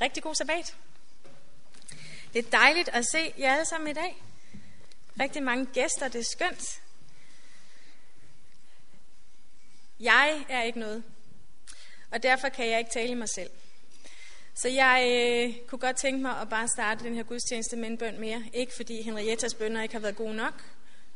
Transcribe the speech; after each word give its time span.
Rigtig 0.00 0.22
god 0.22 0.34
sabbat. 0.34 0.76
Det 2.32 2.46
er 2.46 2.50
dejligt 2.50 2.88
at 2.88 3.04
se 3.12 3.32
jer 3.38 3.52
alle 3.52 3.64
sammen 3.64 3.90
i 3.90 3.92
dag. 3.92 4.22
Rigtig 5.20 5.42
mange 5.42 5.66
gæster, 5.66 6.08
det 6.08 6.20
er 6.20 6.24
skønt. 6.36 6.80
Jeg 10.00 10.44
er 10.48 10.62
ikke 10.62 10.78
noget, 10.78 11.04
og 12.10 12.22
derfor 12.22 12.48
kan 12.48 12.70
jeg 12.70 12.78
ikke 12.78 12.90
tale 12.90 13.08
i 13.08 13.14
mig 13.14 13.28
selv. 13.28 13.50
Så 14.54 14.68
jeg 14.68 15.06
øh, 15.08 15.66
kunne 15.66 15.78
godt 15.78 15.96
tænke 15.96 16.22
mig 16.22 16.40
at 16.40 16.48
bare 16.48 16.68
starte 16.68 17.04
den 17.04 17.14
her 17.14 17.22
gudstjeneste 17.22 17.76
med 17.76 17.88
en 17.88 17.98
bøn 17.98 18.20
mere. 18.20 18.44
Ikke 18.52 18.72
fordi 18.76 19.02
Henriettas 19.02 19.54
bønder 19.54 19.82
ikke 19.82 19.94
har 19.94 20.00
været 20.00 20.16
gode 20.16 20.34
nok, 20.34 20.64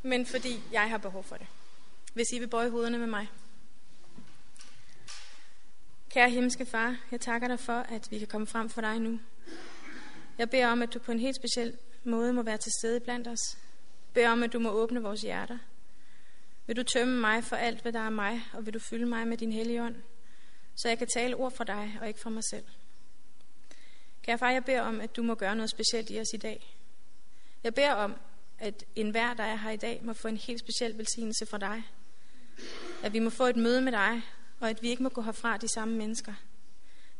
men 0.02 0.26
fordi 0.26 0.60
jeg 0.72 0.90
har 0.90 0.98
behov 0.98 1.24
for 1.24 1.36
det. 1.36 1.46
Hvis 2.12 2.26
I 2.32 2.38
vil 2.38 2.48
bøje 2.48 2.68
hovederne 2.68 2.98
med 2.98 3.06
mig. 3.06 3.28
Kære 6.10 6.30
himmelske 6.30 6.66
far, 6.66 6.96
jeg 7.10 7.20
takker 7.20 7.48
dig 7.48 7.60
for, 7.60 7.72
at 7.72 8.10
vi 8.10 8.18
kan 8.18 8.28
komme 8.28 8.46
frem 8.46 8.68
for 8.68 8.80
dig 8.80 8.98
nu. 8.98 9.20
Jeg 10.38 10.50
beder 10.50 10.66
om, 10.66 10.82
at 10.82 10.94
du 10.94 10.98
på 10.98 11.12
en 11.12 11.18
helt 11.18 11.36
speciel 11.36 11.76
måde 12.04 12.32
må 12.32 12.42
være 12.42 12.56
til 12.56 12.72
stede 12.80 13.00
blandt 13.00 13.28
os. 13.28 13.58
Beder 14.14 14.30
om, 14.30 14.42
at 14.42 14.52
du 14.52 14.58
må 14.58 14.70
åbne 14.70 15.02
vores 15.02 15.20
hjerter. 15.20 15.58
Vil 16.66 16.76
du 16.76 16.82
tømme 16.82 17.20
mig 17.20 17.44
for 17.44 17.56
alt, 17.56 17.82
hvad 17.82 17.92
der 17.92 18.00
er 18.00 18.10
mig, 18.10 18.42
og 18.52 18.66
vil 18.66 18.74
du 18.74 18.78
fylde 18.78 19.06
mig 19.06 19.26
med 19.28 19.36
din 19.36 19.52
hellige 19.52 19.82
ånd, 19.82 19.96
så 20.76 20.88
jeg 20.88 20.98
kan 20.98 21.06
tale 21.14 21.36
ord 21.36 21.52
fra 21.52 21.64
dig 21.64 21.98
og 22.00 22.08
ikke 22.08 22.20
fra 22.20 22.30
mig 22.30 22.42
selv. 22.50 22.64
Kære 24.22 24.38
far, 24.38 24.50
jeg 24.50 24.64
beder 24.64 24.82
om, 24.82 25.00
at 25.00 25.16
du 25.16 25.22
må 25.22 25.34
gøre 25.34 25.56
noget 25.56 25.70
specielt 25.70 26.10
i 26.10 26.20
os 26.20 26.32
i 26.34 26.36
dag. 26.36 26.76
Jeg 27.64 27.74
beder 27.74 27.92
om, 27.92 28.14
at 28.58 28.84
enhver, 28.96 29.34
der 29.34 29.44
er 29.44 29.56
her 29.56 29.70
i 29.70 29.76
dag, 29.76 30.00
må 30.02 30.12
få 30.12 30.28
en 30.28 30.36
helt 30.36 30.60
speciel 30.60 30.98
velsignelse 30.98 31.46
fra 31.46 31.58
dig. 31.58 31.82
At 33.02 33.12
vi 33.12 33.18
må 33.18 33.30
få 33.30 33.44
et 33.44 33.56
møde 33.56 33.80
med 33.80 33.92
dig, 33.92 34.22
og 34.60 34.70
at 34.70 34.82
vi 34.82 34.88
ikke 34.88 35.02
må 35.02 35.08
gå 35.08 35.22
herfra 35.22 35.56
de 35.56 35.68
samme 35.68 35.96
mennesker. 35.96 36.34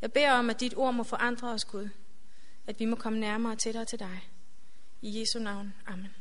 Jeg 0.01 0.13
beder 0.13 0.33
om, 0.33 0.51
at 0.51 0.61
dit 0.61 0.75
ord 0.77 0.95
må 0.95 1.03
forandre 1.03 1.49
os, 1.49 1.65
Gud. 1.65 1.89
At 2.67 2.81
vi 2.81 2.85
må 2.85 2.97
komme 2.97 3.21
nærmere 3.21 3.53
og 3.53 3.59
tættere 3.59 3.85
til 3.85 3.99
dig. 3.99 4.31
I 5.03 5.21
Jesu 5.21 5.39
navn. 5.39 5.75
Amen. 5.87 6.15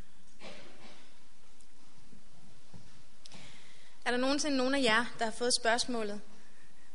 Er 4.05 4.11
der 4.11 4.17
nogensinde 4.17 4.57
nogen 4.57 4.75
af 4.75 4.83
jer, 4.83 5.05
der 5.19 5.25
har 5.25 5.31
fået 5.31 5.55
spørgsmålet, 5.61 6.21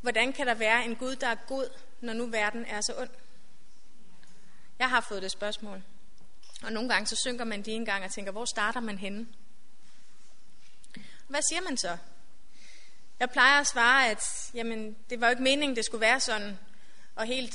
hvordan 0.01 0.33
kan 0.33 0.47
der 0.47 0.55
være 0.55 0.85
en 0.85 0.97
Gud, 0.97 1.17
der 1.17 1.27
er 1.27 1.35
god, 1.35 1.69
når 2.01 2.13
nu 2.13 2.27
verden 2.27 2.65
er 2.65 2.81
så 2.81 2.95
ond? 2.99 3.11
Jeg 4.79 4.89
har 4.89 5.01
fået 5.01 5.23
det 5.23 5.31
spørgsmål. 5.31 5.83
Og 6.63 6.73
nogle 6.73 6.89
gange 6.89 7.07
så 7.07 7.17
synker 7.17 7.45
man 7.45 7.63
lige 7.63 7.75
en 7.75 7.85
gang 7.85 8.05
og 8.05 8.11
tænker, 8.11 8.33
hvor 8.33 8.45
starter 8.45 8.81
man 8.81 8.99
henne? 8.99 9.27
Hvad 11.29 11.43
siger 11.43 11.61
man 11.61 11.77
så? 11.77 11.97
Jeg 13.21 13.31
plejer 13.31 13.61
at 13.61 13.67
svare, 13.67 14.11
at 14.11 14.51
jamen, 14.55 14.97
det 15.11 15.21
var 15.21 15.27
jo 15.27 15.31
ikke 15.31 15.43
meningen, 15.43 15.77
det 15.77 15.85
skulle 15.85 16.01
være 16.01 16.21
sådan. 16.21 16.59
Og 17.17 17.27
helt 17.27 17.55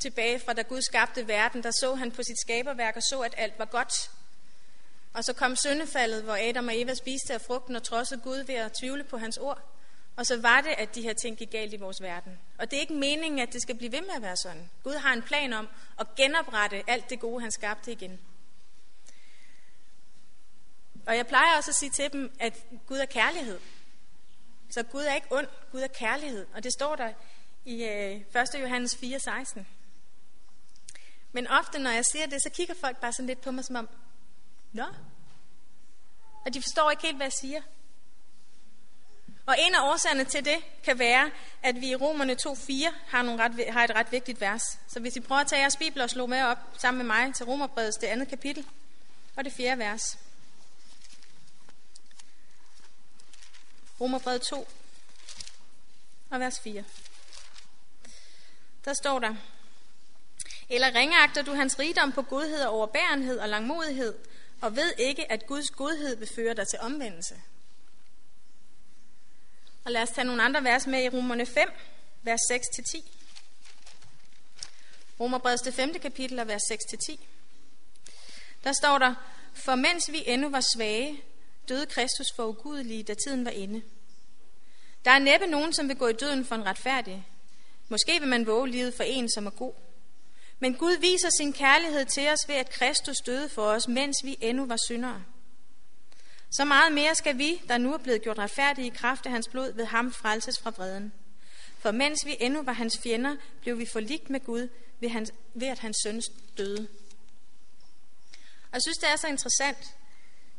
tilbage 0.00 0.40
fra 0.40 0.52
da 0.52 0.62
Gud 0.62 0.82
skabte 0.82 1.28
verden, 1.28 1.62
der 1.62 1.70
så 1.70 1.94
han 1.94 2.12
på 2.12 2.22
sit 2.22 2.40
skaberværk 2.40 2.96
og 2.96 3.02
så, 3.02 3.20
at 3.20 3.34
alt 3.36 3.58
var 3.58 3.64
godt. 3.64 4.10
Og 5.12 5.24
så 5.24 5.32
kom 5.32 5.56
syndefaldet, 5.56 6.22
hvor 6.22 6.36
Adam 6.48 6.68
og 6.68 6.80
Eva 6.80 6.94
spiste 6.94 7.34
af 7.34 7.40
frugten 7.40 7.76
og 7.76 7.82
trodsede 7.82 8.20
Gud 8.20 8.38
ved 8.38 8.54
at 8.54 8.72
tvivle 8.80 9.04
på 9.04 9.18
hans 9.18 9.36
ord. 9.36 9.72
Og 10.16 10.26
så 10.26 10.40
var 10.40 10.60
det, 10.60 10.74
at 10.78 10.94
de 10.94 11.02
her 11.02 11.12
ting 11.12 11.36
gik 11.36 11.50
galt 11.50 11.72
i 11.72 11.76
vores 11.76 12.02
verden. 12.02 12.38
Og 12.58 12.70
det 12.70 12.76
er 12.76 12.80
ikke 12.80 12.94
meningen, 12.94 13.40
at 13.40 13.52
det 13.52 13.62
skal 13.62 13.76
blive 13.76 13.92
ved 13.92 14.00
med 14.00 14.14
at 14.16 14.22
være 14.22 14.36
sådan. 14.36 14.70
Gud 14.84 14.94
har 14.94 15.12
en 15.12 15.22
plan 15.22 15.52
om 15.52 15.68
at 16.00 16.06
genoprette 16.16 16.82
alt 16.86 17.10
det 17.10 17.20
gode, 17.20 17.40
han 17.40 17.50
skabte 17.50 17.92
igen. 17.92 18.20
Og 21.06 21.16
jeg 21.16 21.26
plejer 21.26 21.56
også 21.56 21.70
at 21.70 21.74
sige 21.74 21.90
til 21.90 22.12
dem, 22.12 22.32
at 22.40 22.54
Gud 22.86 22.98
er 22.98 23.06
kærlighed. 23.06 23.60
Så 24.74 24.82
Gud 24.82 25.02
er 25.02 25.14
ikke 25.14 25.26
ond, 25.30 25.46
Gud 25.72 25.80
er 25.80 25.88
kærlighed. 25.88 26.46
Og 26.54 26.64
det 26.64 26.72
står 26.72 26.96
der 26.96 27.12
i 27.64 27.84
øh, 27.84 28.42
1. 28.56 28.60
Johannes 28.60 28.94
4:16. 28.94 29.60
Men 31.32 31.46
ofte, 31.46 31.78
når 31.78 31.90
jeg 31.90 32.04
siger 32.12 32.26
det, 32.26 32.42
så 32.42 32.50
kigger 32.50 32.74
folk 32.80 32.96
bare 33.00 33.12
sådan 33.12 33.26
lidt 33.26 33.40
på 33.40 33.50
mig 33.50 33.64
som 33.64 33.76
om, 33.76 33.88
Nå? 34.72 34.84
Og 36.44 36.54
de 36.54 36.62
forstår 36.62 36.90
ikke 36.90 37.02
helt, 37.02 37.16
hvad 37.16 37.26
jeg 37.26 37.32
siger. 37.32 37.60
Og 39.46 39.56
en 39.58 39.74
af 39.74 39.90
årsagerne 39.90 40.24
til 40.24 40.44
det 40.44 40.56
kan 40.84 40.98
være, 40.98 41.30
at 41.62 41.80
vi 41.80 41.90
i 41.90 41.96
Romerne 41.96 42.36
2.4 42.46 42.94
har, 43.08 43.22
nogle 43.22 43.44
ret, 43.44 43.72
har 43.72 43.84
et 43.84 43.94
ret 43.94 44.12
vigtigt 44.12 44.40
vers. 44.40 44.62
Så 44.88 45.00
hvis 45.00 45.16
I 45.16 45.20
prøver 45.20 45.40
at 45.40 45.46
tage 45.46 45.60
jeres 45.60 45.76
bibel 45.76 46.00
og 46.00 46.10
slå 46.10 46.26
med 46.26 46.42
op 46.42 46.58
sammen 46.78 47.06
med 47.06 47.16
mig 47.16 47.34
til 47.34 47.46
Romerbrevets 47.46 47.96
det 47.96 48.06
andet 48.06 48.28
kapitel, 48.28 48.66
og 49.36 49.44
det 49.44 49.52
fjerde 49.52 49.78
vers. 49.78 50.18
Romerbrevet 54.02 54.42
2 54.42 54.68
og 56.30 56.40
vers 56.40 56.60
4. 56.60 56.84
Der 58.84 58.94
står 58.94 59.18
der, 59.18 59.34
Eller 60.68 60.94
ringeagter 60.94 61.42
du 61.42 61.54
hans 61.54 61.78
rigdom 61.78 62.12
på 62.12 62.22
godhed 62.22 62.62
og 62.64 62.72
overbærenhed 62.72 63.38
og 63.38 63.48
langmodighed, 63.48 64.14
og 64.60 64.76
ved 64.76 64.92
ikke, 64.98 65.32
at 65.32 65.46
Guds 65.46 65.70
godhed 65.70 66.16
vil 66.16 66.28
føre 66.34 66.54
dig 66.54 66.68
til 66.68 66.78
omvendelse. 66.80 67.34
Og 69.84 69.92
lad 69.92 70.02
os 70.02 70.10
tage 70.10 70.24
nogle 70.24 70.42
andre 70.42 70.64
vers 70.64 70.86
med 70.86 71.02
i 71.04 71.08
Romerne 71.08 71.46
5, 71.46 71.70
vers 72.22 72.40
6-10. 72.40 73.02
Romerbrevets 75.20 75.62
det 75.62 75.74
5. 75.74 76.00
kapitel 76.00 76.38
og 76.38 76.48
vers 76.48 76.62
6-10. 76.62 77.16
Der 78.64 78.72
står 78.72 78.98
der, 78.98 79.14
For 79.54 79.74
mens 79.74 80.12
vi 80.12 80.22
endnu 80.26 80.48
var 80.50 80.62
svage, 80.74 81.22
døde 81.68 81.86
Kristus 81.86 82.26
for 82.36 82.46
ugudelige, 82.46 83.02
da 83.02 83.14
tiden 83.14 83.44
var 83.44 83.50
inde. 83.50 83.82
Der 85.04 85.10
er 85.10 85.18
næppe 85.18 85.46
nogen, 85.46 85.72
som 85.72 85.88
vil 85.88 85.96
gå 85.96 86.08
i 86.08 86.12
døden 86.12 86.44
for 86.44 86.54
en 86.54 86.66
retfærdig. 86.66 87.26
Måske 87.88 88.20
vil 88.20 88.28
man 88.28 88.46
våge 88.46 88.68
livet 88.68 88.94
for 88.94 89.02
en, 89.02 89.30
som 89.30 89.46
er 89.46 89.50
god. 89.50 89.72
Men 90.58 90.74
Gud 90.74 90.96
viser 91.00 91.30
sin 91.30 91.52
kærlighed 91.52 92.04
til 92.04 92.28
os 92.28 92.48
ved, 92.48 92.54
at 92.54 92.70
Kristus 92.70 93.16
døde 93.26 93.48
for 93.48 93.62
os, 93.62 93.88
mens 93.88 94.16
vi 94.24 94.36
endnu 94.40 94.66
var 94.66 94.78
syndere. 94.86 95.24
Så 96.50 96.64
meget 96.64 96.92
mere 96.92 97.14
skal 97.14 97.38
vi, 97.38 97.62
der 97.68 97.78
nu 97.78 97.94
er 97.94 97.98
blevet 97.98 98.22
gjort 98.22 98.38
retfærdige 98.38 98.86
i 98.86 98.94
kraft 98.94 99.26
af 99.26 99.32
hans 99.32 99.48
blod, 99.48 99.72
ved 99.72 99.84
ham 99.84 100.12
frelses 100.12 100.58
fra 100.58 100.70
vreden. 100.70 101.12
For 101.78 101.90
mens 101.90 102.26
vi 102.26 102.36
endnu 102.40 102.62
var 102.62 102.72
hans 102.72 102.98
fjender, 103.02 103.36
blev 103.60 103.78
vi 103.78 103.86
forligt 103.86 104.30
med 104.30 104.40
Gud 104.40 104.68
ved, 105.00 105.08
hans, 105.08 105.32
ved 105.54 105.68
at 105.68 105.78
hans 105.78 105.96
søn 106.02 106.22
døde. 106.58 106.88
Og 108.62 108.72
jeg 108.72 108.82
synes, 108.82 108.98
det 108.98 109.08
er 109.12 109.16
så 109.16 109.26
interessant, 109.26 109.94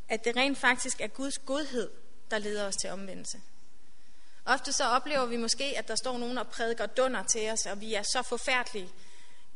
at 0.10 0.26
det 0.26 0.36
rent 0.36 0.58
faktisk 0.58 1.02
er 1.02 1.08
Guds 1.08 1.38
godhed, 1.38 1.90
der 2.32 2.38
leder 2.38 2.68
os 2.68 2.76
til 2.76 2.90
omvendelse. 2.90 3.42
Ofte 4.46 4.74
så 4.74 4.84
oplever 4.84 5.26
vi 5.26 5.38
måske, 5.38 5.78
at 5.78 5.88
der 5.88 5.96
står 5.96 6.18
nogen 6.18 6.38
og 6.38 6.48
prædiker 6.48 6.86
dunder 6.86 7.24
til 7.24 7.52
os, 7.52 7.66
og 7.66 7.82
vi 7.82 7.94
er 7.94 8.04
så 8.04 8.22
forfærdelige. 8.22 8.90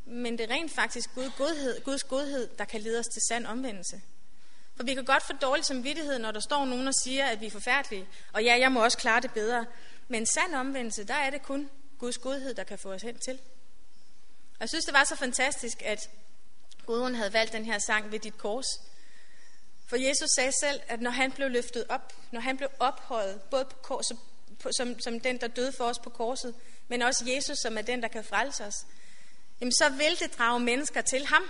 Men 0.06 0.38
det 0.38 0.52
er 0.52 0.56
rent 0.56 0.72
faktisk 0.72 1.16
Guds 1.16 1.34
godhed, 1.38 1.84
Guds 1.84 2.04
godhed, 2.04 2.50
der 2.58 2.66
kan 2.66 2.82
lede 2.82 3.00
os 3.00 3.08
til 3.08 3.22
sand 3.30 3.46
omvendelse. 3.46 4.02
For 4.76 4.84
vi 4.84 4.94
kan 4.94 5.06
godt 5.06 5.24
få 5.24 5.34
dårlig 5.34 5.66
samvittighed, 5.66 6.20
når 6.20 6.32
der 6.32 6.40
står 6.40 6.66
nogen 6.66 6.88
og 6.88 6.94
siger, 7.04 7.26
at 7.26 7.42
vi 7.42 7.46
er 7.46 7.52
forfærdelige. 7.52 8.08
Og 8.34 8.44
ja, 8.44 8.60
jeg 8.60 8.72
må 8.72 8.84
også 8.84 8.98
klare 8.98 9.22
det 9.22 9.34
bedre. 9.34 9.66
Men 10.08 10.26
sand 10.26 10.56
omvendelse, 10.56 11.04
der 11.04 11.14
er 11.14 11.30
det 11.30 11.44
kun 11.44 11.70
Guds 12.00 12.18
godhed, 12.18 12.54
der 12.54 12.64
kan 12.64 12.80
få 12.80 12.94
os 12.94 13.02
hen 13.02 13.20
til. 13.20 13.40
Og 14.50 14.60
jeg 14.60 14.70
synes, 14.70 14.86
det 14.86 14.94
var 14.94 15.04
så 15.04 15.16
fantastisk, 15.16 15.82
at 15.82 16.10
Gudrun 16.86 17.16
havde 17.16 17.34
valgt 17.34 17.54
den 17.54 17.66
her 17.66 17.80
sang 17.80 18.12
ved 18.12 18.20
dit 18.20 18.38
kors. 18.38 18.66
For 19.88 19.96
Jesus 19.96 20.30
sagde 20.36 20.52
selv, 20.60 20.82
at 20.88 21.02
når 21.02 21.12
han 21.12 21.32
blev 21.32 21.50
løftet 21.50 21.86
op, 21.90 22.14
når 22.32 22.40
han 22.40 22.58
blev 22.58 22.70
ophøjet, 22.80 23.42
både 23.42 23.66
på 23.66 23.78
korset, 23.82 24.18
på, 24.60 24.70
som, 24.78 25.00
som 25.00 25.20
den, 25.20 25.42
der 25.42 25.48
døde 25.48 25.72
for 25.72 25.84
os 25.84 26.00
på 26.00 26.10
korset, 26.10 26.56
men 26.88 27.02
også 27.02 27.26
Jesus, 27.28 27.58
som 27.58 27.78
er 27.78 27.82
den, 27.82 28.02
der 28.02 28.08
kan 28.08 28.24
frelse 28.24 28.66
os, 28.66 28.86
jamen 29.62 29.72
så 29.72 29.90
vil 29.90 30.20
det 30.20 30.38
drage 30.38 30.60
mennesker 30.60 31.02
til 31.02 31.26
ham. 31.26 31.44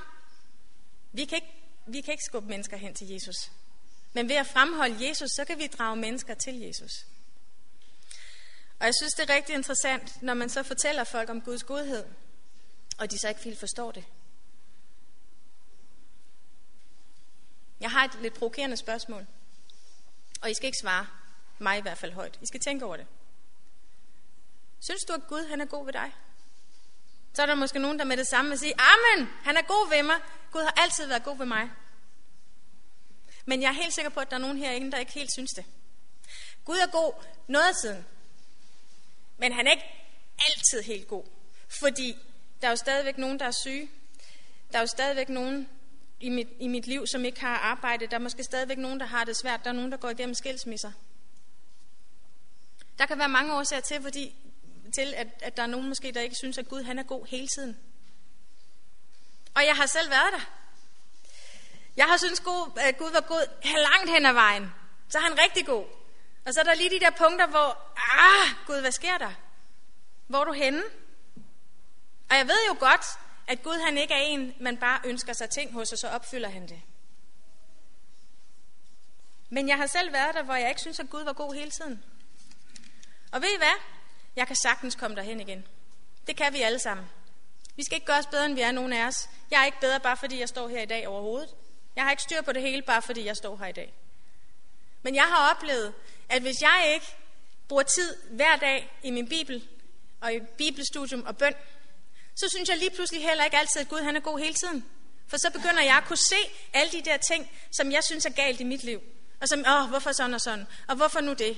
Vi 1.12 1.26
kan 1.26 1.36
ikke, 1.36 1.54
vi 1.88 2.02
kan 2.02 2.12
ikke 2.12 2.24
skubbe 2.24 2.50
mennesker 2.50 2.78
hen 2.78 2.94
til 2.94 3.08
Jesus. 3.08 3.52
Men 4.14 4.30
ved 4.30 4.36
at 4.36 4.48
fremholde 4.48 5.08
Jesus, 5.08 5.30
så 5.36 5.46
kan 5.46 5.58
vi 5.60 5.68
drage 5.68 5.96
mennesker 5.96 6.34
til 6.34 6.60
Jesus. 6.60 6.92
Og 8.80 8.86
jeg 8.86 8.94
synes, 8.96 9.14
det 9.14 9.30
er 9.30 9.36
rigtig 9.36 9.56
interessant, 9.56 10.22
når 10.24 10.34
man 10.34 10.50
så 10.50 10.64
fortæller 10.64 11.04
folk 11.04 11.30
om 11.30 11.42
Guds 11.42 11.64
godhed, 11.64 12.06
og 12.98 13.12
de 13.12 13.18
så 13.18 13.30
ikke 13.30 13.42
helt 13.42 13.60
forstår 13.60 13.92
det. 13.92 14.04
Jeg 17.80 17.92
har 17.92 18.06
et 18.06 18.22
lidt 18.22 18.34
provokerende 18.34 18.78
spørgsmål, 18.78 19.28
og 20.42 20.52
I 20.52 20.54
skal 20.54 20.66
ikke 20.66 20.80
svare 20.82 21.08
mig 21.60 21.78
i 21.78 21.82
hvert 21.82 21.98
fald 21.98 22.14
højt. 22.14 22.40
I 22.42 22.46
skal 22.46 22.60
tænke 22.60 22.86
over 22.86 22.98
det. 22.98 23.08
Synes 24.80 25.04
du, 25.04 25.14
at 25.14 25.28
Gud 25.28 25.50
han 25.50 25.62
er 25.62 25.66
god 25.66 25.86
ved 25.86 25.94
dig? 25.94 26.12
Så 27.34 27.42
er 27.42 27.46
der 27.46 27.56
måske 27.56 27.80
nogen, 27.80 28.00
der 28.00 28.06
med 28.06 28.18
det 28.18 28.28
samme 28.28 28.50
vil 28.50 28.60
sige, 28.60 28.74
Amen, 28.80 29.30
han 29.44 29.58
er 29.58 29.62
god 29.62 29.90
ved 29.90 30.04
mig. 30.04 30.16
Gud 30.52 30.62
har 30.62 30.74
altid 30.78 31.08
været 31.08 31.24
god 31.24 31.38
ved 31.38 31.46
mig. 31.46 31.72
Men 33.46 33.62
jeg 33.62 33.68
er 33.68 33.74
helt 33.74 33.94
sikker 33.94 34.10
på, 34.10 34.20
at 34.20 34.30
der 34.30 34.36
er 34.36 34.42
nogen 34.42 34.58
herinde, 34.58 34.92
der 34.92 34.98
ikke 34.98 35.12
helt 35.12 35.32
synes 35.32 35.52
det. 35.52 35.66
Gud 36.66 36.78
er 36.78 36.88
god 36.88 37.14
noget 37.48 37.68
af 37.68 37.76
tiden. 37.84 38.06
Men 39.38 39.54
han 39.54 39.68
er 39.68 39.72
ikke 39.72 40.08
altid 40.50 40.82
helt 40.82 41.08
god. 41.08 41.24
Fordi 41.80 42.18
der 42.62 42.68
er 42.68 42.72
jo 42.72 42.76
stadigvæk 42.76 43.18
nogen, 43.18 43.40
der 43.40 43.46
er 43.46 43.52
syge. 43.52 43.92
Der 44.72 44.78
er 44.78 44.82
jo 44.82 44.88
stadigvæk 44.88 45.30
nogen 45.30 45.70
i 46.20 46.30
mit, 46.30 46.48
i 46.60 46.68
mit 46.68 46.88
liv, 46.88 47.08
som 47.08 47.26
ikke 47.26 47.42
har 47.42 47.58
arbejde. 47.58 48.08
Der 48.08 48.16
er 48.16 48.20
måske 48.20 48.44
stadigvæk 48.44 48.78
nogen, 48.78 49.00
der 49.00 49.06
har 49.06 49.24
det 49.24 49.38
svært. 49.38 49.64
Der 49.64 49.70
er 49.70 49.74
nogen, 49.74 49.92
der 49.92 49.98
går 49.98 50.10
igennem 50.10 50.36
skilsmisser. 50.36 50.92
Der 53.00 53.06
kan 53.06 53.20
være 53.20 53.30
mange 53.30 53.54
årsager 53.54 53.82
til, 53.82 54.02
fordi, 54.02 54.36
til 54.96 55.14
at, 55.14 55.28
at 55.42 55.58
der 55.58 55.64
er 55.64 55.68
nogen 55.68 55.88
måske, 55.88 56.12
der 56.12 56.22
ikke 56.22 56.36
synes, 56.36 56.58
at 56.58 56.68
Gud 56.68 56.84
han 56.84 57.00
er 57.00 57.04
god 57.04 57.26
hele 57.26 57.48
tiden. 57.48 57.78
Og 59.56 59.66
jeg 59.66 59.76
har 59.76 59.86
selv 59.86 60.10
været 60.10 60.34
der. 60.34 60.52
Jeg 61.98 62.06
har 62.06 62.18
syntes, 62.18 62.42
at 62.80 62.98
Gud 62.98 63.12
var 63.12 63.22
god 63.22 63.48
langt 63.92 64.10
hen 64.10 64.26
ad 64.26 64.34
vejen. 64.34 64.72
Så 65.10 65.18
er 65.18 65.22
han 65.22 65.40
rigtig 65.40 65.66
god. 65.66 65.86
Og 66.46 66.54
så 66.54 66.60
er 66.60 66.64
der 66.64 66.74
lige 66.74 66.90
de 66.90 67.00
der 67.00 67.10
punkter, 67.10 67.48
hvor, 67.48 67.78
ah, 67.96 68.48
Gud, 68.68 68.82
hvad 68.82 68.92
sker 68.92 69.18
der? 69.18 69.32
Hvor 70.28 70.40
er 70.40 70.44
du 70.44 70.52
henne? 70.52 70.84
Og 72.30 72.38
jeg 72.38 72.48
ved 72.48 72.58
jo 72.68 72.76
godt, 72.80 73.06
at 73.48 73.64
Gud 73.64 73.86
han 73.86 73.98
ikke 73.98 74.14
er 74.14 74.22
en, 74.22 74.54
man 74.60 74.78
bare 74.78 75.00
ønsker 75.06 75.34
sig 75.34 75.50
ting 75.50 75.74
hos, 75.74 75.92
og 75.92 75.98
så 75.98 76.08
opfylder 76.08 76.50
han 76.50 76.68
det. 76.68 76.82
Men 79.50 79.68
jeg 79.68 79.78
har 79.78 79.88
selv 79.88 80.14
været 80.14 80.36
der, 80.36 80.44
hvor 80.44 80.56
jeg 80.56 80.70
ikke 80.70 80.82
synes, 80.82 81.00
at 81.00 81.10
Gud 81.10 81.24
var 81.24 81.34
god 81.34 81.54
hele 81.54 81.72
tiden. 81.72 82.04
Og 83.32 83.42
ved 83.42 83.50
I 83.50 83.58
hvad? 83.58 83.82
Jeg 84.36 84.48
kan 84.48 84.56
sagtens 84.56 84.96
komme 84.96 85.16
derhen 85.16 85.40
igen. 85.40 85.68
Det 86.28 86.38
kan 86.38 86.54
vi 86.54 86.62
alle 86.62 86.80
sammen. 86.80 87.06
Vi 87.76 87.84
skal 87.84 87.96
ikke 87.96 88.08
gøre 88.08 88.18
os 88.18 88.26
bedre, 88.26 88.46
end 88.46 88.56
vi 88.56 88.62
er 88.62 88.72
nogen 88.72 88.94
af 88.94 89.08
os. 89.08 89.30
Jeg 89.52 89.62
er 89.62 89.66
ikke 89.66 89.80
bedre, 89.80 90.00
bare 90.00 90.18
fordi 90.18 90.40
jeg 90.40 90.50
står 90.50 90.68
her 90.68 90.82
i 90.82 90.86
dag 90.86 91.08
overhovedet. 91.08 91.56
Jeg 91.96 92.04
har 92.04 92.12
ikke 92.12 92.24
styr 92.24 92.42
på 92.42 92.52
det 92.52 92.62
hele, 92.62 92.82
bare 92.82 93.02
fordi 93.02 93.26
jeg 93.26 93.38
står 93.38 93.58
her 93.58 93.66
i 93.66 93.72
dag. 93.72 93.94
Men 95.02 95.16
jeg 95.16 95.24
har 95.24 95.52
oplevet, 95.52 95.94
at 96.30 96.42
hvis 96.42 96.62
jeg 96.62 96.92
ikke 96.94 97.16
bruger 97.68 97.84
tid 97.84 98.16
hver 98.30 98.56
dag 98.56 99.00
i 99.04 99.12
min 99.12 99.30
bibel, 99.30 99.68
og 100.22 100.34
i 100.34 100.40
bibelstudium 100.40 101.26
og 101.26 101.38
bøn, 101.38 101.54
så 102.38 102.50
synes 102.50 102.70
jeg 102.70 102.78
lige 102.78 102.92
pludselig 102.92 103.24
heller 103.24 103.44
ikke 103.44 103.58
altid, 103.58 103.82
at 103.82 103.90
Gud 103.90 104.02
han 104.02 104.16
er 104.16 104.20
god 104.20 104.40
hele 104.40 104.54
tiden. 104.54 104.86
For 105.28 105.38
så 105.38 105.50
begynder 105.52 105.82
jeg 105.82 105.98
at 105.98 106.06
kunne 106.06 106.18
se 106.18 106.42
alle 106.74 106.92
de 106.92 107.02
der 107.02 107.18
ting, 107.18 107.52
som 107.72 107.92
jeg 107.92 108.04
synes 108.04 108.26
er 108.26 108.30
galt 108.30 108.60
i 108.60 108.64
mit 108.64 108.84
liv. 108.84 109.02
Og 109.42 109.48
som, 109.48 109.64
åh, 109.68 109.90
hvorfor 109.90 110.12
sådan 110.12 110.34
og 110.34 110.42
sådan? 110.42 110.68
Og 110.88 110.96
hvorfor 110.96 111.22
nu 111.22 111.34
det? 111.34 111.58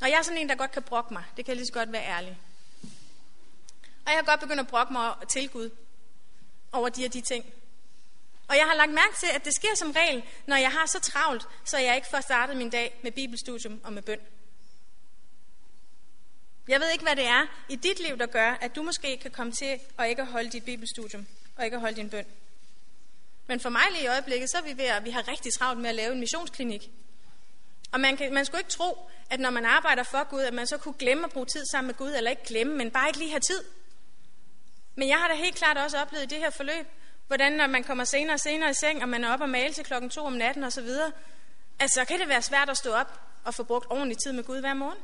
Og 0.00 0.10
jeg 0.10 0.18
er 0.18 0.22
sådan 0.22 0.38
en, 0.38 0.48
der 0.48 0.54
godt 0.54 0.72
kan 0.72 0.82
brokke 0.82 1.14
mig. 1.14 1.24
Det 1.36 1.44
kan 1.44 1.56
lige 1.56 1.66
så 1.66 1.72
godt 1.72 1.92
være 1.92 2.04
ærlig. 2.04 2.38
Og 4.06 4.12
jeg 4.12 4.16
har 4.16 4.22
godt 4.22 4.40
begyndt 4.40 4.60
at 4.60 4.66
brokke 4.66 4.92
mig 4.92 5.14
til 5.28 5.48
Gud 5.48 5.70
over 6.72 6.88
de 6.88 7.04
og 7.04 7.12
de 7.12 7.20
ting. 7.20 7.44
Og 8.48 8.56
jeg 8.56 8.66
har 8.66 8.74
lagt 8.74 8.92
mærke 8.92 9.16
til, 9.20 9.28
at 9.34 9.44
det 9.44 9.54
sker 9.54 9.74
som 9.76 9.90
regel, 9.90 10.22
når 10.46 10.56
jeg 10.56 10.72
har 10.72 10.86
så 10.86 11.00
travlt, 11.00 11.48
så 11.64 11.78
jeg 11.78 11.96
ikke 11.96 12.08
får 12.10 12.20
startet 12.20 12.56
min 12.56 12.70
dag 12.70 13.00
med 13.02 13.12
bibelstudium 13.12 13.80
og 13.84 13.92
med 13.92 14.02
bøn. 14.02 14.20
Jeg 16.70 16.80
ved 16.80 16.90
ikke, 16.90 17.04
hvad 17.04 17.16
det 17.16 17.26
er 17.26 17.46
i 17.68 17.76
dit 17.76 18.00
liv, 18.00 18.18
der 18.18 18.26
gør, 18.26 18.50
at 18.60 18.76
du 18.76 18.82
måske 18.82 19.16
kan 19.16 19.30
komme 19.30 19.52
til 19.52 19.80
at 19.98 20.08
ikke 20.08 20.24
holde 20.24 20.50
dit 20.50 20.64
bibelstudium 20.64 21.26
og 21.56 21.64
ikke 21.64 21.78
holde 21.78 21.96
din 21.96 22.10
bøn. 22.10 22.26
Men 23.46 23.60
for 23.60 23.68
mig 23.68 23.82
lige 23.90 24.04
i 24.04 24.06
øjeblikket, 24.06 24.50
så 24.50 24.58
er 24.58 24.62
vi 24.62 24.78
ved 24.78 24.84
at 24.84 25.04
vi 25.04 25.10
har 25.10 25.28
rigtig 25.28 25.52
travlt 25.52 25.80
med 25.80 25.88
at 25.90 25.94
lave 25.94 26.12
en 26.12 26.20
missionsklinik. 26.20 26.90
Og 27.92 28.00
man, 28.00 28.16
kan, 28.16 28.34
man 28.34 28.44
skulle 28.44 28.60
ikke 28.60 28.70
tro, 28.70 28.98
at 29.30 29.40
når 29.40 29.50
man 29.50 29.64
arbejder 29.64 30.02
for 30.02 30.24
Gud, 30.24 30.40
at 30.40 30.54
man 30.54 30.66
så 30.66 30.76
kunne 30.76 30.94
glemme 30.98 31.24
at 31.24 31.30
bruge 31.30 31.46
tid 31.46 31.64
sammen 31.70 31.86
med 31.86 31.94
Gud, 31.94 32.12
eller 32.16 32.30
ikke 32.30 32.44
glemme, 32.44 32.76
men 32.76 32.90
bare 32.90 33.08
ikke 33.08 33.18
lige 33.18 33.30
have 33.30 33.40
tid. 33.40 33.64
Men 34.94 35.08
jeg 35.08 35.18
har 35.18 35.28
da 35.28 35.34
helt 35.34 35.56
klart 35.56 35.78
også 35.78 35.98
oplevet 35.98 36.24
i 36.24 36.28
det 36.34 36.38
her 36.38 36.50
forløb, 36.50 36.86
hvordan 37.26 37.52
når 37.52 37.66
man 37.66 37.84
kommer 37.84 38.04
senere 38.04 38.34
og 38.34 38.40
senere 38.40 38.70
i 38.70 38.74
seng, 38.74 39.02
og 39.02 39.08
man 39.08 39.24
er 39.24 39.32
oppe 39.32 39.44
og 39.44 39.50
male 39.50 39.74
til 39.74 39.84
klokken 39.84 40.10
to 40.10 40.24
om 40.24 40.32
natten 40.32 40.64
osv., 40.64 40.88
altså 41.78 41.94
så 41.94 42.04
kan 42.04 42.20
det 42.20 42.28
være 42.28 42.42
svært 42.42 42.70
at 42.70 42.76
stå 42.76 42.92
op 42.92 43.20
og 43.44 43.54
få 43.54 43.62
brugt 43.62 43.86
ordentlig 43.90 44.18
tid 44.18 44.32
med 44.32 44.44
Gud 44.44 44.60
hver 44.60 44.74
morgen. 44.74 44.98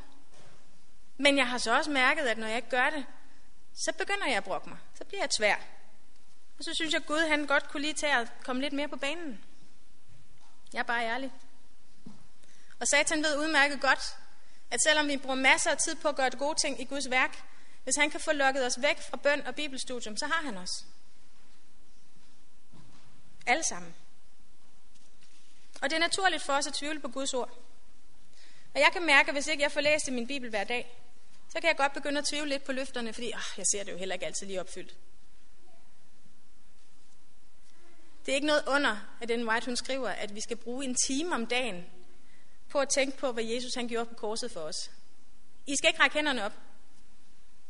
Men 1.17 1.37
jeg 1.37 1.49
har 1.49 1.57
så 1.57 1.77
også 1.77 1.91
mærket, 1.91 2.23
at 2.23 2.37
når 2.37 2.47
jeg 2.47 2.55
ikke 2.55 2.69
gør 2.69 2.89
det, 2.89 3.05
så 3.73 3.93
begynder 3.97 4.27
jeg 4.27 4.37
at 4.37 4.43
brokke 4.43 4.69
mig. 4.69 4.77
Så 4.93 5.05
bliver 5.05 5.21
jeg 5.21 5.29
tvær. 5.29 5.55
Og 6.57 6.63
så 6.63 6.73
synes 6.73 6.93
jeg, 6.93 7.01
at 7.01 7.07
Gud 7.07 7.29
han 7.29 7.45
godt 7.45 7.69
kunne 7.69 7.81
lige 7.81 7.93
tage 7.93 8.17
at 8.17 8.27
komme 8.43 8.61
lidt 8.61 8.73
mere 8.73 8.87
på 8.87 8.97
banen. 8.97 9.43
Jeg 10.73 10.79
er 10.79 10.83
bare 10.83 11.05
ærlig. 11.05 11.31
Og 12.79 12.87
Satan 12.87 13.23
ved 13.23 13.37
udmærket 13.37 13.81
godt, 13.81 14.17
at 14.71 14.83
selvom 14.83 15.07
vi 15.07 15.17
bruger 15.17 15.35
masser 15.35 15.71
af 15.71 15.77
tid 15.77 15.95
på 15.95 16.07
at 16.07 16.15
gøre 16.15 16.29
det 16.29 16.39
gode 16.39 16.59
ting 16.59 16.81
i 16.81 16.85
Guds 16.85 17.09
værk, 17.09 17.43
hvis 17.83 17.95
han 17.95 18.09
kan 18.09 18.19
få 18.19 18.31
lukket 18.31 18.65
os 18.65 18.81
væk 18.81 19.01
fra 19.09 19.17
bøn 19.17 19.47
og 19.47 19.55
bibelstudium, 19.55 20.17
så 20.17 20.25
har 20.25 20.45
han 20.45 20.57
os. 20.57 20.85
Alle 23.45 23.63
sammen. 23.63 23.95
Og 25.81 25.89
det 25.89 25.95
er 25.95 25.99
naturligt 25.99 26.43
for 26.43 26.53
os 26.53 26.67
at 26.67 26.73
tvivle 26.73 26.99
på 26.99 27.07
Guds 27.07 27.33
ord. 27.33 27.49
Og 28.73 28.79
jeg 28.79 28.89
kan 28.93 29.05
mærke, 29.05 29.29
at 29.29 29.35
hvis 29.35 29.47
ikke 29.47 29.63
jeg 29.63 29.71
får 29.71 29.81
læst 29.81 30.07
i 30.07 30.11
min 30.11 30.27
bibel 30.27 30.49
hver 30.49 30.63
dag, 30.63 31.06
så 31.57 31.61
kan 31.61 31.67
jeg 31.67 31.77
godt 31.77 31.93
begynde 31.93 32.19
at 32.19 32.25
tvivle 32.25 32.49
lidt 32.49 32.63
på 32.63 32.71
løfterne, 32.71 33.13
fordi 33.13 33.27
åh, 33.27 33.57
jeg 33.57 33.65
ser 33.71 33.83
det 33.83 33.91
jo 33.91 33.97
heller 33.97 34.13
ikke 34.13 34.25
altid 34.25 34.47
lige 34.47 34.59
opfyldt. 34.59 34.95
Det 38.25 38.31
er 38.31 38.35
ikke 38.35 38.47
noget 38.47 38.63
under, 38.67 39.17
at 39.21 39.29
den 39.29 39.49
White 39.49 39.65
hun 39.65 39.75
skriver, 39.75 40.09
at 40.09 40.35
vi 40.35 40.41
skal 40.41 40.57
bruge 40.57 40.85
en 40.85 40.95
time 41.07 41.35
om 41.35 41.45
dagen 41.45 41.85
på 42.69 42.79
at 42.79 42.89
tænke 42.89 43.17
på, 43.17 43.31
hvad 43.31 43.43
Jesus 43.43 43.73
han 43.75 43.87
gjorde 43.87 44.05
på 44.05 44.15
korset 44.15 44.51
for 44.51 44.59
os. 44.59 44.91
I 45.67 45.75
skal 45.75 45.89
ikke 45.89 46.01
række 46.01 46.13
hænderne 46.15 46.45
op. 46.45 46.53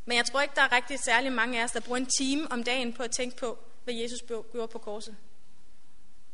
Men 0.06 0.18
jeg 0.18 0.26
tror 0.26 0.42
ikke, 0.42 0.56
der 0.56 0.62
er 0.62 0.72
rigtig 0.72 1.00
særlig 1.00 1.32
mange 1.32 1.60
af 1.60 1.64
os, 1.64 1.72
der 1.72 1.80
bruger 1.80 1.98
en 1.98 2.10
time 2.20 2.52
om 2.52 2.64
dagen 2.64 2.94
på 2.94 3.04
at 3.04 3.12
tænke 3.12 3.38
på, 3.38 3.60
hvad 3.84 3.94
Jesus 3.94 4.20
gjorde 4.52 4.68
på 4.68 4.80
korset. 4.80 5.18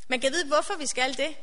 Man 0.08 0.20
kan 0.20 0.32
vide, 0.32 0.48
hvorfor 0.48 0.78
vi 0.78 0.88
skal 0.88 1.18
det. 1.18 1.38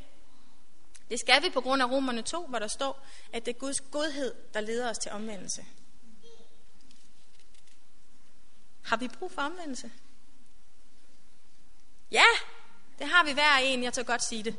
Det 1.11 1.21
skal 1.21 1.43
vi 1.43 1.51
på 1.51 1.61
grund 1.61 1.83
af 1.83 1.91
Romerne 1.91 2.23
2, 2.23 2.47
hvor 2.47 2.59
der 2.59 2.69
står, 2.69 3.07
at 3.33 3.47
det 3.47 3.55
er 3.55 3.59
Guds 3.59 3.81
godhed, 3.81 4.35
der 4.55 4.61
leder 4.61 4.91
os 4.91 4.99
til 4.99 5.11
omvendelse. 5.11 5.65
Har 8.85 8.97
vi 8.97 9.09
brug 9.09 9.33
for 9.33 9.43
omvendelse? 9.43 9.93
Ja, 12.11 12.25
det 12.99 13.09
har 13.09 13.25
vi 13.25 13.33
hver 13.33 13.57
en, 13.57 13.83
jeg 13.83 13.93
tør 13.93 14.03
godt 14.03 14.25
sige 14.25 14.43
det. 14.43 14.57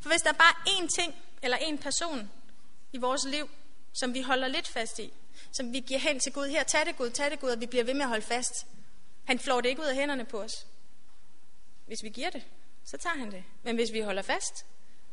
For 0.00 0.08
hvis 0.08 0.22
der 0.22 0.28
er 0.28 0.38
bare 0.38 0.54
én 0.68 0.88
ting, 0.88 1.14
eller 1.42 1.56
en 1.56 1.78
person 1.78 2.30
i 2.92 2.98
vores 2.98 3.24
liv, 3.24 3.50
som 3.92 4.14
vi 4.14 4.22
holder 4.22 4.48
lidt 4.48 4.68
fast 4.68 4.98
i, 4.98 5.12
som 5.52 5.72
vi 5.72 5.80
giver 5.80 6.00
hen 6.00 6.20
til 6.20 6.32
Gud, 6.32 6.48
her, 6.48 6.62
tag 6.62 6.86
det 6.86 6.96
Gud, 6.96 7.10
tag 7.10 7.30
det 7.30 7.40
Gud, 7.40 7.50
og 7.50 7.60
vi 7.60 7.66
bliver 7.66 7.84
ved 7.84 7.94
med 7.94 8.02
at 8.02 8.08
holde 8.08 8.26
fast. 8.26 8.66
Han 9.24 9.38
flår 9.38 9.60
det 9.60 9.68
ikke 9.68 9.82
ud 9.82 9.86
af 9.86 9.94
hænderne 9.94 10.24
på 10.24 10.42
os. 10.42 10.66
Hvis 11.86 11.98
vi 12.02 12.08
giver 12.08 12.30
det, 12.30 12.44
så 12.84 12.96
tager 12.96 13.16
han 13.16 13.30
det. 13.30 13.44
Men 13.62 13.76
hvis 13.76 13.92
vi 13.92 14.00
holder 14.00 14.22
fast, 14.22 14.66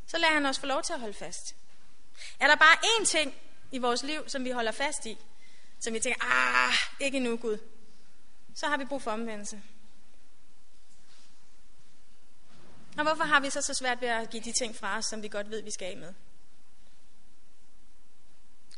så 0.08 0.18
lader 0.18 0.34
han 0.34 0.46
os 0.46 0.60
få 0.60 0.66
lov 0.66 0.84
til 0.84 0.94
at 0.94 1.00
holde 1.00 1.14
fast. 1.14 1.56
Er 2.40 2.48
der 2.48 2.56
bare 2.56 2.78
én 2.78 3.06
ting 3.06 3.36
i 3.72 3.78
vores 3.78 4.04
liv, 4.04 4.30
som 4.30 4.44
vi 4.44 4.52
holder 4.52 4.72
fast 4.72 5.06
i, 5.06 5.18
som 5.80 5.94
vi 5.94 6.00
tænker, 6.00 6.26
ah, 6.26 6.74
ikke 7.00 7.20
nu 7.20 7.38
Gud, 7.38 7.58
så 8.56 8.68
har 8.68 8.78
vi 8.78 8.86
brug 8.86 9.02
for 9.02 9.12
omvendelse. 9.12 9.62
Og 12.98 13.04
hvorfor 13.04 13.24
har 13.24 13.40
vi 13.40 13.50
så 13.50 13.62
så 13.62 13.74
svært 13.74 14.02
ved 14.02 14.08
at 14.08 14.30
give 14.30 14.44
de 14.44 14.52
ting 14.52 14.76
fra 14.76 14.98
os, 14.98 15.06
som 15.06 15.24
vi 15.24 15.28
godt 15.28 15.50
ved, 15.50 15.62
vi 15.62 15.72
skal 15.72 15.86
af 15.86 15.98
med? 15.98 16.14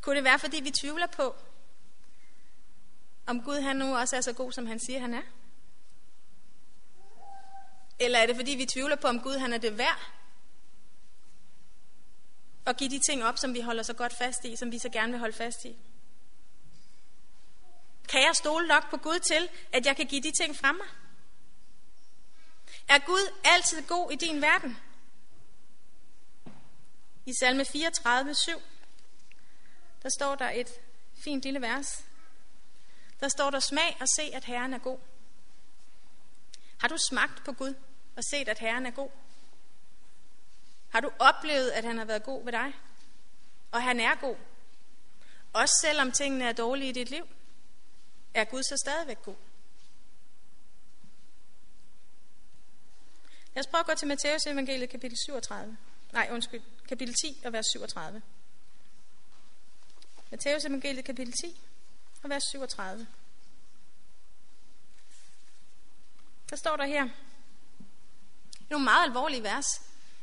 Kunne 0.00 0.16
det 0.16 0.24
være, 0.24 0.38
fordi 0.38 0.60
vi 0.60 0.70
tvivler 0.70 1.06
på, 1.06 1.36
om 3.26 3.42
Gud 3.42 3.60
han 3.60 3.76
nu 3.76 3.96
også 3.96 4.16
er 4.16 4.20
så 4.20 4.32
god, 4.32 4.52
som 4.52 4.66
han 4.66 4.80
siger, 4.80 5.00
han 5.00 5.14
er? 5.14 5.22
Eller 7.98 8.18
er 8.18 8.26
det, 8.26 8.36
fordi 8.36 8.50
vi 8.50 8.66
tvivler 8.66 8.96
på, 8.96 9.08
om 9.08 9.20
Gud 9.20 9.38
han 9.38 9.52
er 9.52 9.58
det 9.58 9.78
værd? 9.78 10.12
At 12.66 12.76
give 12.76 12.90
de 12.90 12.98
ting 12.98 13.24
op, 13.24 13.38
som 13.38 13.54
vi 13.54 13.60
holder 13.60 13.82
så 13.82 13.92
godt 13.94 14.12
fast 14.12 14.44
i, 14.44 14.56
som 14.56 14.72
vi 14.72 14.78
så 14.78 14.88
gerne 14.88 15.12
vil 15.12 15.20
holde 15.20 15.36
fast 15.36 15.64
i? 15.64 15.76
Kan 18.10 18.22
jeg 18.22 18.36
stole 18.36 18.66
nok 18.68 18.90
på 18.90 18.96
Gud 18.96 19.18
til, 19.18 19.48
at 19.72 19.86
jeg 19.86 19.96
kan 19.96 20.06
give 20.06 20.22
de 20.22 20.32
ting 20.42 20.56
fra 20.56 20.72
mig? 20.72 20.86
Er 22.88 22.98
Gud 22.98 23.32
altid 23.44 23.86
god 23.86 24.10
i 24.12 24.16
din 24.16 24.42
verden? 24.42 24.78
I 27.26 27.32
salme 27.40 27.64
34, 27.64 28.34
7, 28.34 28.62
der 30.02 30.08
står 30.18 30.34
der 30.34 30.50
et 30.50 30.68
fint 31.24 31.42
lille 31.42 31.60
vers. 31.60 32.04
Der 33.20 33.28
står 33.28 33.50
der, 33.50 33.60
smag 33.60 33.96
og 34.00 34.06
se, 34.16 34.22
at 34.22 34.44
Herren 34.44 34.74
er 34.74 34.78
god. 34.78 34.98
Har 36.80 36.88
du 36.88 36.96
smagt 37.10 37.44
på 37.44 37.52
Gud 37.52 37.74
og 38.16 38.22
set, 38.30 38.48
at 38.48 38.58
Herren 38.58 38.86
er 38.86 38.90
god? 38.90 39.10
Har 40.88 41.00
du 41.00 41.10
oplevet, 41.18 41.70
at 41.70 41.84
han 41.84 41.98
har 41.98 42.04
været 42.04 42.22
god 42.22 42.44
ved 42.44 42.52
dig? 42.52 42.72
Og 43.72 43.82
han 43.82 44.00
er 44.00 44.14
god. 44.14 44.36
Også 45.52 45.74
selvom 45.80 46.12
tingene 46.12 46.44
er 46.44 46.52
dårlige 46.52 46.88
i 46.88 46.92
dit 46.92 47.10
liv, 47.10 47.28
er 48.34 48.44
Gud 48.44 48.62
så 48.62 48.76
stadigvæk 48.76 49.22
god. 49.22 49.36
Lad 53.54 53.60
os 53.60 53.66
prøve 53.66 53.80
at 53.80 53.86
gå 53.86 53.94
til 53.94 54.08
Matteus 54.08 54.46
evangeliet 54.46 54.90
kapitel 54.90 55.18
37. 55.18 55.76
Nej, 56.12 56.28
undskyld, 56.32 56.62
kapitel 56.88 57.14
10 57.14 57.42
og 57.44 57.52
vers 57.52 57.66
37. 57.66 58.22
Matteus 60.30 60.64
evangeliet 60.64 61.04
kapitel 61.04 61.32
10 61.32 61.60
og 62.22 62.30
vers 62.30 62.42
37. 62.50 63.06
Der 66.50 66.56
står 66.56 66.76
der 66.76 66.86
her, 66.86 67.08
nogle 68.70 68.84
meget 68.84 69.04
alvorlige 69.04 69.42
vers. 69.42 69.66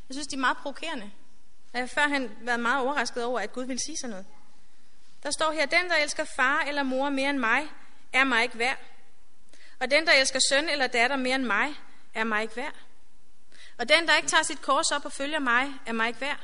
Jeg 0.10 0.16
synes, 0.16 0.28
de 0.28 0.36
er 0.36 0.40
meget 0.40 0.58
provokerende. 0.58 1.12
Jeg 1.74 1.82
har 1.82 1.88
førhen 1.88 2.38
været 2.42 2.60
meget 2.60 2.84
overrasket 2.86 3.24
over, 3.24 3.40
at 3.40 3.54
Gud 3.54 3.66
vil 3.66 3.80
sige 3.80 3.98
sådan 3.98 4.10
noget. 4.10 4.26
Der 5.24 5.32
står 5.32 5.52
her, 5.52 5.66
den 5.66 5.90
der 5.90 5.96
elsker 5.96 6.24
far 6.36 6.60
eller 6.60 6.84
mor 6.84 7.10
mere 7.10 7.30
end 7.30 7.38
mig, 7.40 7.70
er 8.14 8.24
mig 8.24 8.44
ikke 8.44 8.60
værd. 8.60 8.78
Og 9.80 9.92
den 9.92 10.06
der 10.06 10.14
elsker 10.14 10.40
søn 10.50 10.70
eller 10.70 10.88
datter 10.88 11.16
mere 11.16 11.36
end 11.36 11.46
mig, 11.46 11.76
er 12.14 12.24
mig 12.24 12.42
ikke 12.42 12.56
værd. 12.56 12.76
Og 13.78 13.90
den, 13.90 14.08
der 14.08 14.16
ikke 14.16 14.30
tager 14.30 14.44
sit 14.44 14.62
kors 14.62 14.92
op 14.92 15.06
og 15.06 15.12
følger 15.12 15.40
mig, 15.40 15.74
er 15.86 15.94
mig 15.94 16.08
ikke 16.08 16.22
værd. 16.22 16.40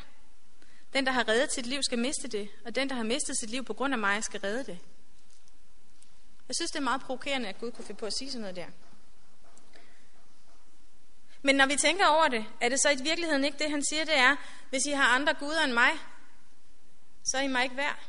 Den, 0.93 1.05
der 1.05 1.11
har 1.11 1.27
reddet 1.27 1.53
sit 1.53 1.65
liv, 1.65 1.83
skal 1.83 1.99
miste 1.99 2.27
det, 2.27 2.49
og 2.65 2.75
den, 2.75 2.89
der 2.89 2.95
har 2.95 3.03
mistet 3.03 3.39
sit 3.39 3.49
liv 3.49 3.65
på 3.65 3.73
grund 3.73 3.93
af 3.93 3.99
mig, 3.99 4.23
skal 4.23 4.39
redde 4.39 4.63
det. 4.63 4.79
Jeg 6.47 6.55
synes, 6.55 6.71
det 6.71 6.79
er 6.79 6.83
meget 6.83 7.01
provokerende, 7.01 7.49
at 7.49 7.59
Gud 7.59 7.71
kunne 7.71 7.85
finde 7.85 7.99
på 7.99 8.05
at 8.05 8.13
sige 8.13 8.31
sådan 8.31 8.41
noget 8.41 8.55
der. 8.55 8.67
Men 11.41 11.55
når 11.55 11.65
vi 11.65 11.75
tænker 11.75 12.07
over 12.07 12.27
det, 12.27 12.45
er 12.61 12.69
det 12.69 12.81
så 12.81 12.89
i 12.89 13.03
virkeligheden 13.03 13.45
ikke 13.45 13.57
det, 13.57 13.71
han 13.71 13.83
siger, 13.89 14.05
det 14.05 14.17
er, 14.17 14.35
hvis 14.69 14.85
I 14.85 14.91
har 14.91 15.07
andre 15.07 15.33
guder 15.33 15.63
end 15.63 15.73
mig, 15.73 15.91
så 17.23 17.37
er 17.37 17.41
I 17.41 17.47
mig 17.47 17.63
ikke 17.63 17.77
værd. 17.77 17.99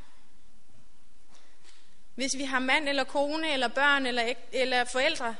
Hvis 2.14 2.37
vi 2.37 2.44
har 2.44 2.59
mand 2.59 2.88
eller 2.88 3.04
kone 3.04 3.52
eller 3.52 3.68
børn 3.68 4.06
eller, 4.06 4.35
eller 4.52 4.85
forældre 4.85 5.37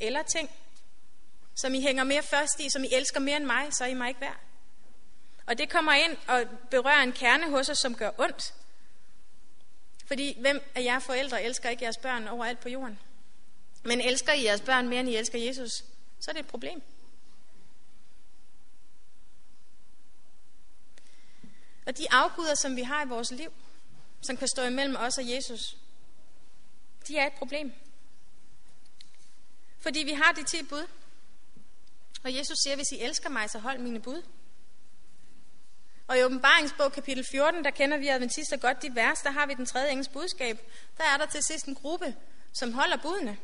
eller 0.00 0.22
ting, 0.22 0.50
som 1.54 1.74
I 1.74 1.80
hænger 1.80 2.04
mere 2.04 2.22
først 2.22 2.60
i, 2.60 2.70
som 2.70 2.84
I 2.84 2.88
elsker 2.92 3.20
mere 3.20 3.36
end 3.36 3.44
mig, 3.44 3.74
så 3.74 3.84
er 3.84 3.88
I 3.88 3.94
mig 3.94 4.08
ikke 4.08 4.20
værd. 4.20 4.40
Og 5.46 5.58
det 5.58 5.70
kommer 5.70 5.92
ind 5.92 6.16
og 6.28 6.44
berører 6.70 7.02
en 7.02 7.12
kerne 7.12 7.50
hos 7.50 7.68
os, 7.68 7.78
som 7.78 7.94
gør 7.94 8.10
ondt. 8.18 8.54
Fordi 10.06 10.40
hvem 10.40 10.62
af 10.74 10.82
jer 10.82 10.98
forældre 10.98 11.42
elsker 11.42 11.68
ikke 11.68 11.84
jeres 11.84 11.98
børn 11.98 12.28
overalt 12.28 12.60
på 12.60 12.68
jorden? 12.68 12.98
Men 13.84 14.00
elsker 14.00 14.32
I 14.32 14.44
jeres 14.44 14.60
børn 14.60 14.88
mere, 14.88 15.00
end 15.00 15.08
I 15.08 15.16
elsker 15.16 15.38
Jesus, 15.38 15.70
så 16.20 16.30
er 16.30 16.32
det 16.32 16.40
et 16.40 16.46
problem. 16.46 16.82
Og 21.86 21.98
de 21.98 22.12
afguder, 22.12 22.54
som 22.54 22.76
vi 22.76 22.82
har 22.82 23.04
i 23.04 23.08
vores 23.08 23.30
liv, 23.30 23.52
som 24.20 24.36
kan 24.36 24.48
stå 24.48 24.62
imellem 24.62 24.96
os 24.96 25.18
og 25.18 25.30
Jesus, 25.30 25.76
de 27.08 27.18
er 27.18 27.26
et 27.26 27.32
problem. 27.32 27.72
Fordi 29.78 29.98
vi 29.98 30.12
har 30.12 30.32
de 30.32 30.44
ti 30.44 30.62
bud. 30.62 30.86
Og 32.24 32.34
Jesus 32.34 32.58
siger, 32.62 32.76
hvis 32.76 32.92
I 32.92 33.00
elsker 33.00 33.28
mig, 33.28 33.50
så 33.50 33.58
hold 33.58 33.78
mine 33.78 34.00
bud. 34.00 34.22
Og 36.06 36.18
i 36.18 36.22
åbenbaringsbog 36.22 36.92
kapitel 36.92 37.24
14, 37.30 37.64
der 37.64 37.70
kender 37.70 37.98
vi 37.98 38.08
adventister 38.08 38.56
godt 38.56 38.82
de 38.82 38.94
vers, 38.94 39.18
der 39.20 39.30
har 39.30 39.46
vi 39.46 39.54
den 39.54 39.66
tredje 39.66 39.90
engelsk 39.90 40.12
budskab. 40.12 40.58
Der 40.98 41.04
er 41.04 41.16
der 41.16 41.26
til 41.26 41.42
sidst 41.42 41.66
en 41.66 41.74
gruppe, 41.74 42.16
som 42.52 42.72
holder 42.72 42.96
budene. 43.02 43.38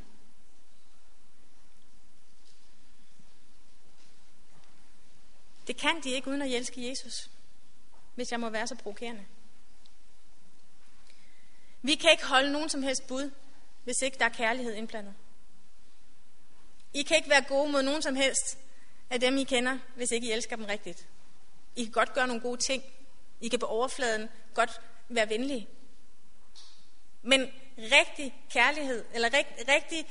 Det 5.66 5.76
kan 5.76 6.00
de 6.04 6.10
ikke 6.10 6.28
uden 6.28 6.42
at 6.42 6.50
elske 6.50 6.88
Jesus, 6.88 7.30
hvis 8.14 8.30
jeg 8.30 8.40
må 8.40 8.50
være 8.50 8.66
så 8.66 8.74
provokerende. 8.74 9.26
Vi 11.82 11.94
kan 11.94 12.10
ikke 12.10 12.26
holde 12.26 12.52
nogen 12.52 12.68
som 12.68 12.82
helst 12.82 13.06
bud, 13.06 13.30
hvis 13.84 14.02
ikke 14.02 14.18
der 14.18 14.24
er 14.24 14.28
kærlighed 14.28 14.74
indblandet. 14.74 15.14
I 16.94 17.02
kan 17.02 17.16
ikke 17.16 17.30
være 17.30 17.44
gode 17.48 17.72
mod 17.72 17.82
nogen 17.82 18.02
som 18.02 18.14
helst 18.14 18.58
af 19.10 19.20
dem, 19.20 19.38
I 19.38 19.44
kender, 19.44 19.78
hvis 19.96 20.10
ikke 20.10 20.26
I 20.26 20.32
elsker 20.32 20.56
dem 20.56 20.64
rigtigt. 20.64 21.06
I 21.76 21.84
kan 21.84 21.92
godt 21.92 22.14
gøre 22.14 22.26
nogle 22.26 22.42
gode 22.42 22.60
ting. 22.60 22.82
I 23.40 23.48
kan 23.48 23.58
på 23.58 23.66
overfladen 23.66 24.28
godt 24.54 24.80
være 25.08 25.28
venlige. 25.28 25.68
Men 27.22 27.52
rigtig 27.78 28.34
kærlighed, 28.50 29.04
eller 29.14 29.34
rigt, 29.34 29.48
rigtig 29.68 30.06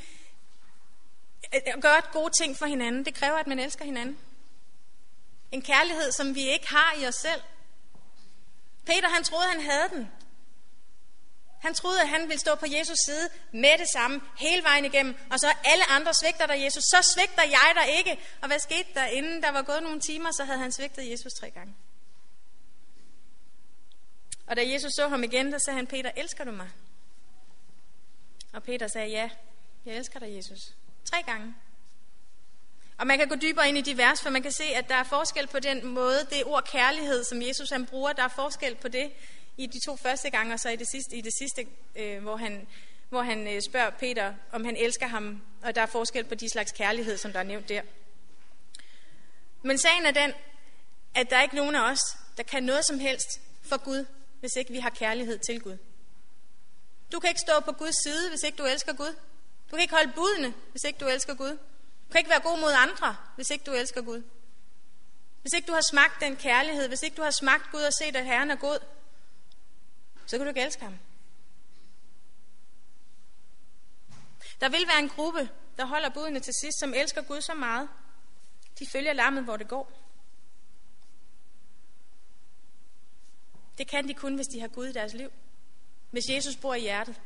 at 1.52 1.82
gøre 1.82 2.02
gode 2.12 2.34
ting 2.42 2.58
for 2.58 2.66
hinanden, 2.66 3.06
det 3.06 3.14
kræver, 3.14 3.38
at 3.38 3.48
man 3.48 3.60
elsker 3.60 3.86
hinanden. 3.86 4.20
En 5.52 5.62
kærlighed, 5.62 6.12
som 6.12 6.36
vi 6.36 6.50
ikke 6.50 6.68
har 6.68 6.96
i 7.02 7.06
os 7.06 7.16
selv. 7.16 7.42
Peter, 8.86 9.10
han 9.10 9.24
troede, 9.24 9.48
han 9.48 9.62
havde 9.62 9.90
den. 9.90 10.12
Han 11.60 11.74
troede, 11.74 12.02
at 12.02 12.10
han 12.10 12.22
ville 12.22 12.40
stå 12.40 12.56
på 12.56 12.66
Jesus 12.78 12.98
side 13.06 13.30
med 13.52 13.78
det 13.78 13.88
samme 13.94 14.22
hele 14.38 14.64
vejen 14.64 14.86
igennem, 14.86 15.16
og 15.32 15.40
så 15.40 15.54
alle 15.66 15.90
andre 15.90 16.14
svigter 16.14 16.46
der 16.46 16.54
Jesus, 16.54 16.84
så 16.84 17.14
svigter 17.16 17.44
jeg 17.44 17.72
der 17.76 17.84
ikke. 17.84 18.20
Og 18.42 18.48
hvad 18.48 18.60
skete 18.60 18.90
der? 18.94 19.06
Inden 19.06 19.44
der 19.44 19.52
var 19.52 19.62
gået 19.62 19.84
nogle 19.84 20.00
timer, 20.00 20.32
så 20.32 20.44
havde 20.44 20.60
han 20.60 20.72
svigtet 20.72 21.12
Jesus 21.12 21.34
tre 21.34 21.50
gange. 21.52 21.76
Og 24.48 24.56
da 24.56 24.70
Jesus 24.70 24.92
så 24.94 25.08
ham 25.08 25.24
igen, 25.24 25.52
der 25.52 25.58
sagde 25.58 25.78
han, 25.78 25.88
Peter, 25.88 26.12
elsker 26.18 26.44
du 26.44 26.52
mig? 26.52 26.70
Og 28.54 28.64
Peter 28.64 28.88
sagde, 28.88 29.10
ja, 29.10 29.30
jeg 29.86 29.96
elsker 29.96 30.20
dig, 30.20 30.36
Jesus. 30.36 30.60
Tre 31.06 31.24
gange. 31.24 31.56
Og 32.98 33.08
man 33.08 33.18
kan 33.18 33.28
gå 33.28 33.36
dybere 33.36 33.70
ind 33.70 33.78
i 33.78 33.82
de 33.82 33.98
vers, 33.98 34.22
for 34.22 34.30
man 34.30 34.44
kan 34.44 34.52
se, 34.52 34.64
at 34.64 34.90
der 34.90 34.96
er 34.96 35.04
forskel 35.04 35.48
på 35.48 35.60
den 35.60 35.88
måde, 35.88 36.28
det 36.30 36.44
ord 36.46 36.64
kærlighed, 36.64 37.24
som 37.24 37.42
Jesus 37.42 37.70
han 37.70 37.86
bruger, 37.86 38.14
der 38.14 38.24
er 38.24 38.28
forskel 38.28 38.76
på 38.76 38.88
det 38.88 39.12
i 39.60 39.66
de 39.66 39.80
to 39.80 39.96
første 39.96 40.30
gange, 40.30 40.54
og 40.54 40.60
så 40.60 40.70
i 40.70 40.76
det 40.76 40.88
sidste, 40.92 41.16
i 41.16 41.22
det 41.22 41.34
sidste 41.38 41.68
øh, 41.96 42.22
hvor 42.22 42.36
han, 42.36 42.68
hvor 43.10 43.22
han 43.22 43.48
øh, 43.48 43.62
spørger 43.62 43.90
Peter, 43.90 44.34
om 44.52 44.66
han 44.66 44.76
elsker 44.76 45.08
ham, 45.08 45.42
og 45.62 45.76
der 45.76 45.82
er 45.82 45.86
forskel 45.86 46.24
på 46.24 46.36
de 46.36 46.50
slags 46.50 46.72
kærlighed, 46.72 47.18
som 47.18 47.32
der 47.34 47.40
er 47.40 47.44
nævnt 47.44 47.70
der. 47.70 47.82
Men 49.62 49.78
sagen 49.78 50.06
er 50.06 50.12
den, 50.12 50.34
at 51.16 51.30
der 51.30 51.38
er 51.38 51.42
ikke 51.42 51.56
nogen 51.56 51.76
af 51.76 51.92
os, 51.92 52.00
der 52.38 52.44
kan 52.44 52.64
noget 52.64 52.86
som 52.86 53.00
helst 53.00 53.42
for 53.62 53.78
Gud, 53.78 54.06
hvis 54.40 54.56
ikke 54.56 54.72
vi 54.72 54.80
har 54.80 54.90
kærlighed 54.90 55.40
til 55.40 55.62
Gud. 55.62 55.78
Du 57.12 57.20
kan 57.20 57.30
ikke 57.30 57.42
stå 57.42 57.60
på 57.60 57.72
Guds 57.72 58.04
side, 58.04 58.30
hvis 58.30 58.44
ikke 58.44 58.58
du 58.58 58.66
elsker 58.66 58.94
Gud. 58.94 59.16
Du 59.72 59.76
kan 59.76 59.80
ikke 59.80 59.94
holde 59.94 60.12
budene, 60.16 60.54
hvis 60.72 60.84
ikke 60.84 61.00
du 61.00 61.08
elsker 61.08 61.34
Gud. 61.34 61.52
Du 62.08 62.12
kan 62.12 62.20
ikke 62.20 62.30
være 62.30 62.42
god 62.42 62.60
mod 62.60 62.72
andre, 62.78 63.16
hvis 63.36 63.50
ikke 63.50 63.64
du 63.64 63.72
elsker 63.72 64.02
Gud. 64.02 64.24
Hvis 65.42 65.54
ikke 65.56 65.68
du 65.68 65.74
har 65.74 65.86
smagt 65.92 66.22
den 66.22 66.36
kærlighed, 66.36 66.88
hvis 66.88 67.04
ikke 67.04 67.18
du 67.18 67.22
har 67.22 67.32
smagt 67.32 67.72
Gud 67.72 67.82
og 67.82 67.94
set, 67.94 68.16
at 68.16 68.26
Herren 68.26 68.52
er 68.52 68.56
god, 68.56 68.80
så 70.30 70.38
kan 70.38 70.46
du 70.46 70.50
ikke 70.50 70.62
elske 70.62 70.84
ham. 70.84 71.00
Der 74.62 74.70
vil 74.70 74.88
være 74.88 75.00
en 75.00 75.10
gruppe, 75.10 75.50
der 75.78 75.86
holder 75.86 76.10
budene 76.10 76.40
til 76.40 76.54
sidst, 76.54 76.80
som 76.80 76.94
elsker 76.94 77.22
Gud 77.22 77.42
så 77.42 77.54
meget. 77.54 77.90
De 78.80 78.86
følger 78.88 79.14
lammet, 79.14 79.44
hvor 79.44 79.58
det 79.58 79.68
går. 79.68 79.92
Det 83.78 83.88
kan 83.88 84.08
de 84.08 84.14
kun, 84.14 84.36
hvis 84.36 84.48
de 84.48 84.60
har 84.60 84.68
Gud 84.68 84.88
i 84.88 84.92
deres 84.92 85.14
liv. 85.14 85.32
Hvis 86.12 86.30
Jesus 86.30 86.56
bor 86.56 86.74
i 86.74 86.82
hjertet. 86.82 87.22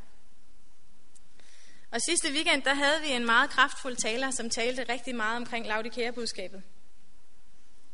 Og 1.91 2.01
sidste 2.01 2.31
weekend, 2.31 2.63
der 2.63 2.74
havde 2.74 3.01
vi 3.01 3.12
en 3.12 3.25
meget 3.25 3.50
kraftfuld 3.50 3.95
taler, 3.95 4.31
som 4.31 4.50
talte 4.50 4.83
rigtig 4.83 5.15
meget 5.15 5.38
omkring 5.38 5.67
Laudikea-budskabet. 5.67 6.63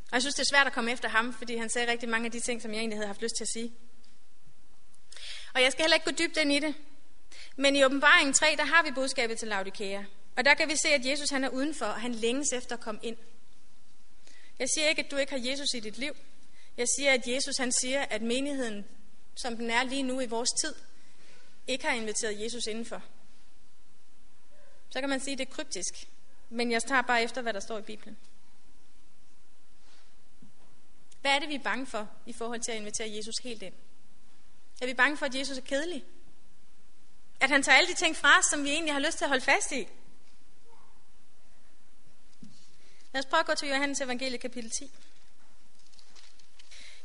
Og 0.02 0.14
jeg 0.14 0.22
synes, 0.22 0.36
det 0.36 0.42
er 0.42 0.56
svært 0.56 0.68
at 0.68 0.74
komme 0.74 0.92
efter 0.92 1.10
ham, 1.10 1.34
fordi 1.34 1.58
han 1.58 1.70
sagde 1.70 1.92
rigtig 1.92 2.10
mange 2.10 2.26
af 2.26 2.32
de 2.32 2.40
ting, 2.40 2.62
som 2.62 2.72
jeg 2.72 2.80
egentlig 2.80 2.98
havde 2.98 3.08
haft 3.08 3.22
lyst 3.22 3.36
til 3.38 3.44
at 3.44 3.48
sige. 3.48 3.74
Og 5.54 5.62
jeg 5.62 5.72
skal 5.72 5.84
heller 5.84 5.96
ikke 5.96 6.06
gå 6.06 6.12
dybt 6.12 6.38
ind 6.38 6.52
i 6.52 6.60
det. 6.60 6.76
Men 7.56 7.76
i 7.76 7.84
åbenbaringen 7.84 8.34
3, 8.34 8.56
der 8.58 8.66
har 8.66 8.84
vi 8.84 8.92
budskabet 8.92 9.40
til 9.40 9.48
Laudikea. 9.48 10.04
Og 10.38 10.46
der 10.46 10.54
kan 10.54 10.70
vi 10.70 10.76
se, 10.76 10.90
at 10.90 11.06
Jesus 11.06 11.30
han 11.30 11.44
er 11.44 11.50
udenfor, 11.50 11.86
og 11.86 12.02
han 12.02 12.16
længes 12.16 12.54
efter 12.54 12.76
at 12.76 12.82
komme 12.82 13.00
ind. 13.04 13.18
Jeg 14.60 14.68
siger 14.70 14.88
ikke, 14.88 15.04
at 15.06 15.12
du 15.12 15.18
ikke 15.18 15.32
har 15.32 15.50
Jesus 15.50 15.74
i 15.76 15.80
dit 15.80 15.98
liv. 15.98 16.16
Jeg 16.78 16.88
siger, 16.98 17.14
at 17.14 17.28
Jesus 17.28 17.58
han 17.58 17.72
siger, 17.72 18.02
at 18.02 18.22
menigheden, 18.22 18.86
som 19.36 19.58
den 19.58 19.72
er 19.72 19.84
lige 19.84 20.04
nu 20.04 20.20
i 20.20 20.26
vores 20.26 20.50
tid, 20.64 20.76
ikke 21.68 21.86
har 21.86 21.94
inviteret 21.94 22.44
Jesus 22.44 22.68
indenfor. 22.68 23.04
Så 24.90 25.00
kan 25.00 25.10
man 25.10 25.20
sige, 25.20 25.32
at 25.32 25.40
det 25.40 25.48
er 25.48 25.52
kryptisk. 25.52 25.94
Men 26.50 26.72
jeg 26.72 26.84
tager 26.84 27.02
bare 27.02 27.24
efter, 27.24 27.42
hvad 27.42 27.54
der 27.54 27.60
står 27.60 27.78
i 27.78 27.82
Bibelen. 27.82 28.18
Hvad 31.22 31.32
er 31.32 31.40
det, 31.40 31.50
vi 31.50 31.56
er 31.56 31.64
bange 31.64 31.86
for 31.86 32.10
i 32.26 32.34
forhold 32.34 32.62
til 32.62 32.72
at 32.72 32.78
invitere 32.78 33.16
Jesus 33.16 33.36
helt 33.44 33.62
ind? 33.62 33.74
Er 34.82 34.86
vi 34.86 34.94
bange 34.94 35.18
for, 35.18 35.26
at 35.26 35.36
Jesus 35.36 35.58
er 35.58 35.62
kedelig? 35.62 36.06
At 37.40 37.50
han 37.50 37.64
tager 37.64 37.78
alle 37.78 37.90
de 37.90 37.96
ting 37.96 38.16
fra 38.16 38.40
os, 38.40 38.46
som 38.46 38.64
vi 38.64 38.70
egentlig 38.70 38.94
har 38.94 39.00
lyst 39.00 39.18
til 39.18 39.26
at 39.26 39.30
holde 39.30 39.44
fast 39.44 39.72
i? 39.72 39.88
Lad 43.14 43.20
os 43.20 43.26
prøve 43.26 43.40
at 43.40 43.46
gå 43.46 43.56
til 43.56 43.68
Johannes 43.68 44.02
evangelie 44.02 44.38
kapitel 44.38 44.72
10. 44.72 44.92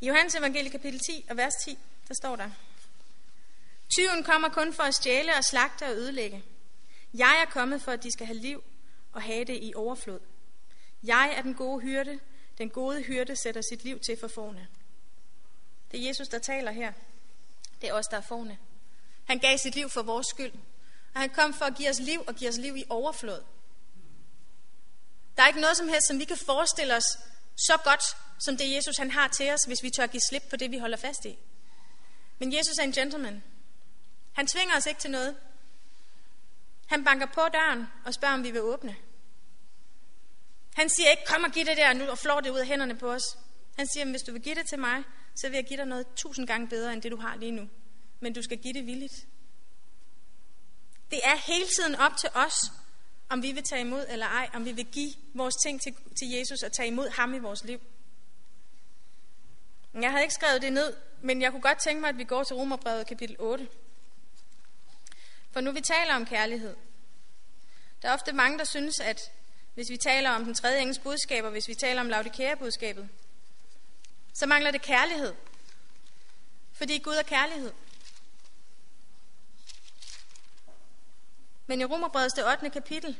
I 0.01 0.07
Johannes 0.07 0.35
evangelie 0.35 0.71
kapitel 0.71 1.01
10 1.01 1.27
og 1.31 1.37
vers 1.37 1.55
10, 1.65 1.79
der 2.09 2.15
står 2.15 2.37
der, 2.37 2.51
Tyven 3.97 4.25
kommer 4.25 4.49
kun 4.49 4.73
for 4.73 4.83
at 4.83 4.95
stjæle 4.95 5.37
og 5.37 5.45
slagte 5.45 5.87
og 5.87 5.93
ødelægge. 5.93 6.45
Jeg 7.15 7.43
er 7.47 7.51
kommet 7.51 7.83
for, 7.83 7.93
at 7.93 8.03
de 8.03 8.13
skal 8.13 8.27
have 8.27 8.39
liv 8.39 8.65
og 9.13 9.23
have 9.23 9.45
det 9.45 9.59
i 9.63 9.73
overflod. 9.77 10.21
Jeg 11.03 11.35
er 11.37 11.43
den 11.43 11.55
gode 11.55 11.81
hyrde. 11.81 12.21
Den 12.59 12.71
gode 12.71 13.03
hyrde 13.03 13.37
sætter 13.37 13.61
sit 13.71 13.85
liv 13.85 14.01
til 14.01 14.17
for 14.21 14.29
forne. 14.29 14.69
Det 15.93 16.01
er 16.01 16.07
Jesus, 16.07 16.29
der 16.29 16.39
taler 16.39 16.71
her. 16.71 16.93
Det 17.85 17.91
er 17.91 17.95
os, 17.95 18.07
der 18.07 18.17
er 18.17 18.21
forne. 18.21 18.59
Han 19.25 19.39
gav 19.39 19.59
sit 19.59 19.75
liv 19.75 19.91
for 19.91 20.03
vores 20.03 20.27
skyld. 20.27 20.53
Og 21.15 21.21
han 21.21 21.31
kom 21.31 21.55
for 21.55 21.65
at 21.65 21.75
give 21.77 21.91
os 21.91 21.99
liv 21.99 22.25
og 22.27 22.35
give 22.35 22.51
os 22.51 22.57
liv 22.57 22.77
i 22.77 22.85
overflod. 22.89 23.43
Der 25.37 25.43
er 25.43 25.47
ikke 25.47 25.61
noget 25.61 25.77
som 25.77 25.89
helst, 25.89 26.07
som 26.07 26.19
vi 26.19 26.25
kan 26.25 26.37
forestille 26.37 26.97
os 26.97 27.19
så 27.57 27.77
godt, 27.85 28.03
som 28.39 28.57
det 28.57 28.75
Jesus 28.75 28.97
han 28.99 29.11
har 29.11 29.29
til 29.29 29.51
os, 29.51 29.61
hvis 29.67 29.83
vi 29.83 29.91
tør 29.91 30.07
give 30.07 30.21
slip 30.29 30.43
på 30.51 30.57
det, 30.57 30.71
vi 30.71 30.79
holder 30.79 30.97
fast 30.97 31.25
i. 31.25 31.39
Men 32.39 32.57
Jesus 32.57 32.79
er 32.79 32.83
en 32.83 32.93
gentleman. 32.93 33.43
Han 34.33 34.47
tvinger 34.47 34.77
os 34.77 34.87
ikke 34.87 35.01
til 35.01 35.11
noget. 35.11 35.37
Han 36.87 37.05
banker 37.05 37.27
på 37.27 37.41
døren 37.53 37.87
og 38.05 38.15
spørger, 38.15 38.35
om 38.35 38.45
vi 38.45 38.51
vil 38.51 38.61
åbne. 38.61 38.97
Han 40.75 40.89
siger 40.89 41.11
ikke, 41.11 41.25
kom 41.27 41.45
og 41.45 41.51
giv 41.51 41.65
det 41.65 41.77
der 41.77 41.93
nu 41.93 42.05
og 42.05 42.19
flår 42.19 42.41
det 42.41 42.51
ud 42.51 42.59
af 42.59 42.67
hænderne 42.67 42.99
på 42.99 43.13
os. 43.13 43.39
Han 43.77 43.87
siger, 43.87 44.11
hvis 44.11 44.23
du 44.23 44.33
vil 44.33 44.43
give 44.43 44.55
det 44.55 44.69
til 44.69 44.79
mig, 44.79 45.05
så 45.35 45.49
vil 45.49 45.55
jeg 45.57 45.65
give 45.65 45.77
dig 45.77 45.87
noget 45.87 46.07
tusind 46.17 46.47
gange 46.47 46.69
bedre, 46.69 46.93
end 46.93 47.03
det 47.03 47.13
du 47.13 47.17
har 47.17 47.37
lige 47.37 47.53
nu. 47.53 47.69
Men 48.21 48.33
du 48.33 48.43
skal 48.43 48.59
give 48.59 48.75
det 48.75 48.87
villigt. 48.87 49.27
Det 51.11 51.21
er 51.25 51.37
hele 51.37 51.67
tiden 51.77 51.95
op 51.95 52.17
til 52.17 52.29
os, 52.35 52.55
om 53.29 53.43
vi 53.43 53.53
vil 53.53 53.63
tage 53.63 53.81
imod 53.81 54.07
eller 54.09 54.27
ej, 54.27 54.51
om 54.55 54.65
vi 54.65 54.73
vil 54.73 54.87
give 54.87 55.13
vores 55.35 55.55
ting 55.55 55.81
til, 55.83 55.95
til 56.19 56.31
Jesus 56.31 56.63
og 56.63 56.73
tage 56.73 56.89
imod 56.89 57.09
ham 57.09 57.35
i 57.35 57.39
vores 57.39 57.65
liv. 57.65 57.81
Jeg 59.95 60.11
havde 60.11 60.23
ikke 60.23 60.35
skrevet 60.35 60.63
det 60.63 60.73
ned, 60.73 60.97
men 61.23 61.43
jeg 61.43 61.51
kunne 61.51 61.63
godt 61.63 61.79
tænke 61.79 62.01
mig, 62.01 62.09
at 62.09 62.19
vi 62.19 62.25
går 62.25 62.45
til 62.45 62.57
Romerbrevet 62.57 63.07
kapitel 63.07 63.37
8. 63.39 63.69
For 65.51 65.61
nu 65.61 65.73
vi 65.73 65.81
taler 65.81 66.15
om 66.15 66.27
kærlighed. 66.27 66.77
Der 68.03 68.09
er 68.09 68.13
ofte 68.13 68.33
mange, 68.33 68.59
der 68.59 68.65
synes, 68.65 69.01
at 69.01 69.21
hvis 69.75 69.91
vi 69.91 69.97
taler 69.97 70.31
om 70.31 70.45
den 70.45 70.55
tredje 70.55 70.81
engels 70.81 70.99
budskab, 70.99 71.45
og 71.45 71.51
hvis 71.51 71.69
vi 71.69 71.75
taler 71.75 72.01
om 72.01 72.09
Laudikea-budskabet, 72.09 73.09
så 74.35 74.47
mangler 74.47 74.71
det 74.71 74.83
kærlighed. 74.83 75.35
Fordi 76.73 76.99
Gud 76.99 77.15
er 77.15 77.23
kærlighed. 77.23 77.73
Men 81.67 81.81
i 81.81 81.85
Romerbrevets 81.85 82.35
det 82.35 82.47
8. 82.47 82.71
kapitel, 82.71 83.19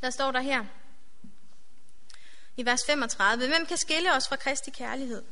der 0.00 0.10
står 0.10 0.32
der 0.32 0.40
her, 0.40 0.64
i 2.56 2.66
vers 2.66 2.80
35, 2.86 3.46
Hvem 3.46 3.66
kan 3.66 3.76
skille 3.76 4.12
os 4.12 4.28
fra 4.28 4.36
Kristi 4.36 4.70
kærlighed? 4.70 5.24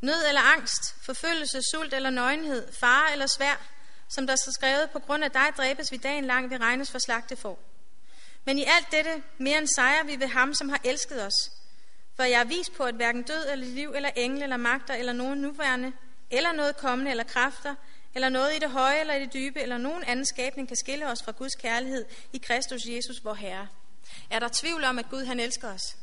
Nød 0.00 0.28
eller 0.28 0.40
angst, 0.40 1.04
forfølgelse, 1.04 1.62
sult 1.70 1.94
eller 1.94 2.10
nøgenhed, 2.10 2.72
fare 2.72 3.12
eller 3.12 3.26
svær, 3.26 3.56
som 4.08 4.26
der 4.26 4.32
er 4.32 4.50
skrevet, 4.52 4.90
på 4.90 4.98
grund 4.98 5.24
af 5.24 5.30
dig 5.30 5.48
dræbes 5.56 5.92
vi 5.92 5.96
dagen 5.96 6.24
lang, 6.24 6.50
vi 6.50 6.56
regnes 6.56 6.90
for 6.90 6.98
slagte 6.98 7.36
for. 7.36 7.58
Men 8.44 8.58
i 8.58 8.64
alt 8.64 8.86
dette 8.92 9.22
mere 9.38 9.58
end 9.58 9.68
sejrer 9.76 10.04
vi 10.04 10.20
ved 10.20 10.28
ham, 10.28 10.54
som 10.54 10.68
har 10.68 10.80
elsket 10.84 11.26
os. 11.26 11.50
For 12.16 12.22
jeg 12.22 12.40
er 12.40 12.44
vist 12.44 12.74
på, 12.74 12.82
at 12.82 12.94
hverken 12.94 13.22
død 13.22 13.46
eller 13.52 13.66
liv 13.66 13.92
eller 13.96 14.10
engle 14.16 14.42
eller 14.42 14.56
magter 14.56 14.94
eller 14.94 15.12
nogen 15.12 15.38
nuværende, 15.38 15.92
eller 16.30 16.52
noget 16.52 16.76
kommende 16.76 17.10
eller 17.10 17.24
kræfter, 17.24 17.74
eller 18.14 18.28
noget 18.28 18.56
i 18.56 18.58
det 18.58 18.70
høje 18.70 19.00
eller 19.00 19.14
i 19.14 19.20
det 19.20 19.32
dybe, 19.32 19.60
eller 19.60 19.78
nogen 19.78 20.04
anden 20.04 20.26
skabning 20.26 20.68
kan 20.68 20.76
skille 20.76 21.06
os 21.06 21.22
fra 21.24 21.32
Guds 21.32 21.54
kærlighed 21.54 22.04
i 22.32 22.38
Kristus 22.38 22.84
Jesus, 22.84 23.24
vor 23.24 23.34
Herre. 23.34 23.68
Er 24.30 24.38
der 24.38 24.48
tvivl 24.52 24.84
om, 24.84 24.98
at 24.98 25.10
Gud 25.10 25.24
han 25.24 25.40
elsker 25.40 25.68
os? 25.68 25.96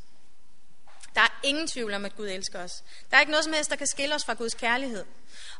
Der 1.15 1.21
er 1.21 1.39
ingen 1.43 1.67
tvivl 1.67 1.93
om, 1.93 2.05
at 2.05 2.15
Gud 2.15 2.27
elsker 2.27 2.59
os. 2.59 2.83
Der 3.11 3.17
er 3.17 3.21
ikke 3.21 3.31
noget 3.31 3.43
som 3.43 3.53
helst, 3.53 3.69
der 3.69 3.75
kan 3.75 3.87
skille 3.87 4.15
os 4.15 4.25
fra 4.25 4.33
Guds 4.33 4.53
kærlighed. 4.53 5.05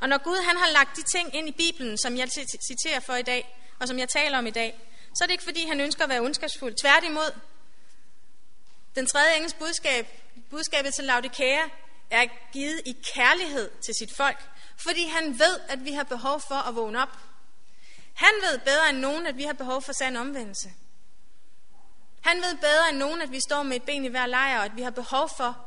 Og 0.02 0.10
når 0.10 0.18
Gud 0.18 0.46
han 0.48 0.58
har 0.58 0.72
lagt 0.72 0.98
de 0.98 1.02
ting 1.02 1.36
ind 1.36 1.48
i 1.50 1.52
Bibelen, 1.52 1.98
som 1.98 2.18
jeg 2.18 2.30
citerer 2.68 3.00
for 3.00 3.16
i 3.16 3.22
dag, 3.22 3.60
og 3.80 3.88
som 3.88 4.00
jeg 4.00 4.10
taler 4.10 4.38
om 4.38 4.48
i 4.48 4.52
dag, 4.52 4.80
så 5.16 5.24
er 5.24 5.26
det 5.26 5.32
ikke 5.32 5.44
fordi, 5.44 5.68
han 5.68 5.80
ønsker 5.80 6.04
at 6.04 6.10
være 6.10 6.22
ondskabsfuld. 6.22 6.76
Tværtimod, 6.82 7.40
den 8.96 9.08
tredje 9.08 9.36
engels 9.36 9.54
budskab, 9.54 10.08
budskabet 10.50 10.94
til 10.94 11.04
Laudikea, 11.04 11.64
er 12.10 12.26
givet 12.54 12.82
i 12.86 12.96
kærlighed 13.14 13.72
til 13.86 13.94
sit 14.00 14.10
folk, 14.18 14.38
fordi 14.78 15.08
han 15.08 15.40
ved, 15.40 15.60
at 15.70 15.86
vi 15.86 15.92
har 15.92 16.04
behov 16.04 16.42
for 16.48 16.68
at 16.68 16.76
vågne 16.76 17.02
op. 17.02 17.18
Han 18.14 18.34
ved 18.42 18.60
bedre 18.60 18.90
end 18.90 18.98
nogen, 18.98 19.28
at 19.28 19.38
vi 19.38 19.44
har 19.44 19.54
behov 19.54 19.82
for 19.82 19.94
sand 19.94 20.18
omvendelse. 20.18 20.70
Han 22.22 22.38
ved 22.38 22.56
bedre 22.56 22.90
end 22.90 22.98
nogen, 22.98 23.22
at 23.22 23.32
vi 23.32 23.40
står 23.40 23.64
med 23.64 23.76
et 23.76 23.84
ben 23.84 24.06
i 24.06 24.08
hver 24.08 24.26
lejr, 24.26 24.60
og 24.60 24.66
at 24.66 24.76
vi 24.76 24.82
har 24.82 24.92
behov 24.92 25.30
for 25.38 25.66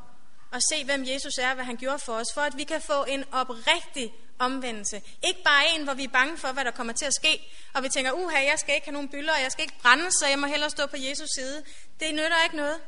at 0.53 0.61
se, 0.73 0.85
hvem 0.85 1.05
Jesus 1.05 1.39
er, 1.39 1.55
hvad 1.55 1.65
han 1.65 1.77
gjorde 1.77 1.99
for 1.99 2.13
os, 2.13 2.27
for 2.35 2.41
at 2.41 2.57
vi 2.57 2.65
kan 2.65 2.81
få 2.81 3.05
en 3.05 3.25
oprigtig 3.33 4.15
omvendelse. 4.39 5.03
Ikke 5.29 5.43
bare 5.43 5.69
en, 5.75 5.85
hvor 5.85 5.95
vi 5.95 6.05
er 6.05 6.09
bange 6.09 6.39
for, 6.39 6.53
hvad 6.53 6.65
der 6.65 6.71
kommer 6.71 6.93
til 6.93 7.05
at 7.05 7.15
ske, 7.15 7.53
og 7.75 7.83
vi 7.83 7.89
tænker, 7.89 8.13
uha, 8.13 8.45
jeg 8.45 8.59
skal 8.59 8.75
ikke 8.75 8.87
have 8.87 8.93
nogen 8.93 9.09
byller, 9.09 9.33
og 9.33 9.43
jeg 9.43 9.53
skal 9.53 9.63
ikke 9.63 9.79
brænde, 9.83 10.11
så 10.13 10.27
jeg 10.27 10.39
må 10.39 10.47
hellere 10.47 10.71
stå 10.71 10.87
på 10.87 10.97
Jesus 10.97 11.29
side. 11.39 11.63
Det 12.01 12.15
nytter 12.15 12.45
ikke 12.45 12.57
noget. 12.57 12.81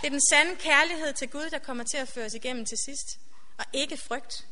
Det 0.00 0.06
er 0.06 0.10
den 0.10 0.20
sande 0.30 0.56
kærlighed 0.56 1.12
til 1.12 1.30
Gud, 1.30 1.50
der 1.50 1.58
kommer 1.58 1.84
til 1.84 1.96
at 1.96 2.08
føre 2.08 2.26
os 2.26 2.34
igennem 2.34 2.64
til 2.64 2.78
sidst, 2.78 3.18
og 3.58 3.64
ikke 3.72 3.96
frygt. 3.96 4.46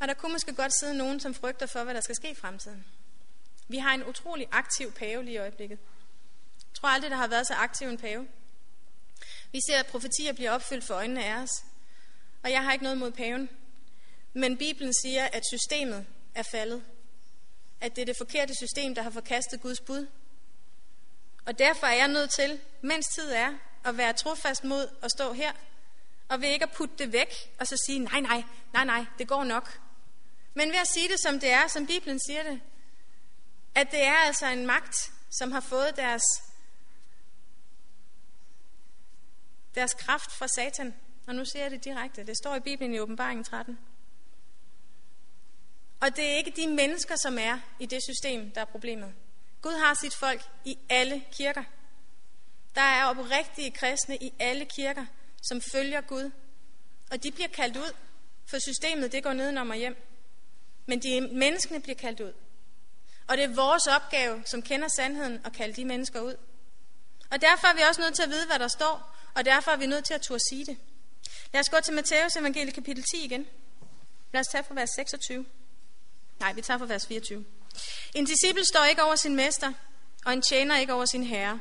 Og 0.00 0.08
der 0.08 0.14
kunne 0.14 0.32
måske 0.32 0.54
godt 0.54 0.78
sidde 0.78 0.96
nogen, 0.96 1.20
som 1.20 1.34
frygter 1.34 1.66
for, 1.66 1.84
hvad 1.84 1.94
der 1.94 2.00
skal 2.00 2.14
ske 2.14 2.30
i 2.30 2.34
fremtiden. 2.34 2.84
Vi 3.68 3.78
har 3.78 3.94
en 3.94 4.04
utrolig 4.04 4.48
aktiv 4.52 4.92
pave 4.92 5.24
lige 5.24 5.34
i 5.34 5.38
øjeblikket. 5.38 5.78
Jeg 6.58 6.74
tror 6.74 6.88
aldrig, 6.88 7.10
der 7.10 7.16
har 7.16 7.28
været 7.28 7.46
så 7.46 7.54
aktiv 7.54 7.88
en 7.88 7.98
pave. 7.98 8.28
Vi 9.52 9.60
ser, 9.68 9.78
at 9.78 9.86
profetier 9.86 10.32
bliver 10.32 10.50
opfyldt 10.50 10.84
for 10.84 10.94
øjnene 10.94 11.24
af 11.24 11.42
os. 11.42 11.50
Og 12.42 12.50
jeg 12.50 12.64
har 12.64 12.72
ikke 12.72 12.82
noget 12.82 12.98
mod 12.98 13.10
paven. 13.10 13.48
Men 14.32 14.56
Bibelen 14.56 14.92
siger, 15.02 15.24
at 15.24 15.42
systemet 15.52 16.06
er 16.34 16.42
faldet. 16.42 16.84
At 17.80 17.96
det 17.96 18.02
er 18.02 18.06
det 18.06 18.16
forkerte 18.16 18.54
system, 18.54 18.94
der 18.94 19.02
har 19.02 19.10
forkastet 19.10 19.60
Guds 19.60 19.80
bud. 19.80 20.06
Og 21.46 21.58
derfor 21.58 21.86
er 21.86 21.94
jeg 21.94 22.08
nødt 22.08 22.30
til, 22.30 22.60
mens 22.80 23.06
tid 23.06 23.32
er, 23.32 23.52
at 23.84 23.96
være 23.96 24.12
trofast 24.12 24.64
mod 24.64 24.88
at 25.02 25.10
stå 25.10 25.32
her, 25.32 25.52
og 26.28 26.40
ved 26.40 26.48
ikke 26.48 26.62
at 26.62 26.72
putte 26.72 26.94
det 26.98 27.12
væk, 27.12 27.34
og 27.60 27.66
så 27.66 27.82
sige, 27.86 27.98
nej, 27.98 28.20
nej, 28.20 28.44
nej, 28.72 28.84
nej, 28.84 29.04
det 29.18 29.28
går 29.28 29.44
nok. 29.44 29.80
Men 30.54 30.68
ved 30.68 30.78
at 30.78 30.88
sige 30.88 31.08
det, 31.08 31.20
som 31.20 31.40
det 31.40 31.50
er, 31.50 31.68
som 31.68 31.86
Bibelen 31.86 32.20
siger 32.26 32.42
det, 32.42 32.60
at 33.74 33.90
det 33.90 34.02
er 34.02 34.14
altså 34.14 34.46
en 34.46 34.66
magt, 34.66 35.12
som 35.30 35.52
har 35.52 35.60
fået 35.60 35.96
deres, 35.96 36.22
deres 39.74 39.94
kraft 39.94 40.32
fra 40.32 40.48
Satan. 40.48 40.94
Og 41.26 41.34
nu 41.34 41.44
siger 41.44 41.62
jeg 41.62 41.70
det 41.70 41.84
direkte. 41.84 42.26
Det 42.26 42.36
står 42.36 42.54
i 42.54 42.60
Bibelen 42.60 42.94
i 42.94 42.98
åbenbaringen 42.98 43.44
13. 43.44 43.78
Og 46.00 46.16
det 46.16 46.24
er 46.32 46.36
ikke 46.36 46.52
de 46.56 46.68
mennesker, 46.68 47.16
som 47.16 47.38
er 47.38 47.58
i 47.80 47.86
det 47.86 48.02
system, 48.02 48.50
der 48.50 48.60
er 48.60 48.64
problemet. 48.64 49.14
Gud 49.66 49.74
har 49.74 49.94
sit 49.94 50.14
folk 50.14 50.42
i 50.64 50.78
alle 50.88 51.24
kirker. 51.32 51.64
Der 52.74 52.80
er 52.80 53.04
oprigtige 53.04 53.70
kristne 53.70 54.16
i 54.16 54.32
alle 54.38 54.64
kirker, 54.64 55.06
som 55.42 55.60
følger 55.72 56.00
Gud. 56.00 56.30
Og 57.10 57.22
de 57.22 57.32
bliver 57.32 57.48
kaldt 57.48 57.76
ud, 57.76 57.92
for 58.50 58.58
systemet 58.58 59.12
det 59.12 59.22
går 59.22 59.32
nedenom 59.32 59.70
og 59.70 59.76
hjem. 59.76 59.96
Men 60.86 61.02
de 61.02 61.20
menneskene 61.20 61.80
bliver 61.80 61.96
kaldt 61.96 62.20
ud. 62.20 62.32
Og 63.28 63.36
det 63.36 63.44
er 63.44 63.54
vores 63.54 63.86
opgave, 63.86 64.42
som 64.46 64.62
kender 64.62 64.88
sandheden, 64.96 65.40
at 65.44 65.52
kalde 65.52 65.74
de 65.74 65.84
mennesker 65.84 66.20
ud. 66.20 66.36
Og 67.30 67.40
derfor 67.40 67.66
er 67.66 67.74
vi 67.74 67.80
også 67.88 68.00
nødt 68.00 68.14
til 68.14 68.22
at 68.22 68.30
vide, 68.30 68.46
hvad 68.46 68.58
der 68.58 68.68
står, 68.68 69.16
og 69.34 69.44
derfor 69.44 69.70
er 69.70 69.76
vi 69.76 69.86
nødt 69.86 70.04
til 70.04 70.14
at 70.14 70.22
turde 70.22 70.40
sige 70.50 70.66
det. 70.66 70.78
Lad 71.52 71.60
os 71.60 71.68
gå 71.68 71.76
til 71.80 71.94
Matteus 71.94 72.36
evangelie 72.36 72.72
kapitel 72.72 73.04
10 73.04 73.24
igen. 73.24 73.46
Lad 74.32 74.40
os 74.40 74.46
tage 74.46 74.64
fra 74.64 74.74
vers 74.74 74.90
26. 74.90 75.46
Nej, 76.40 76.52
vi 76.52 76.60
tager 76.60 76.78
fra 76.78 76.86
vers 76.86 77.06
24. 77.06 77.44
En 78.14 78.24
disciple 78.24 78.64
står 78.64 78.84
ikke 78.84 79.02
over 79.02 79.16
sin 79.16 79.36
mester, 79.36 79.72
og 80.24 80.32
en 80.32 80.42
tjener 80.42 80.78
ikke 80.78 80.92
over 80.92 81.04
sin 81.04 81.24
herre. 81.24 81.60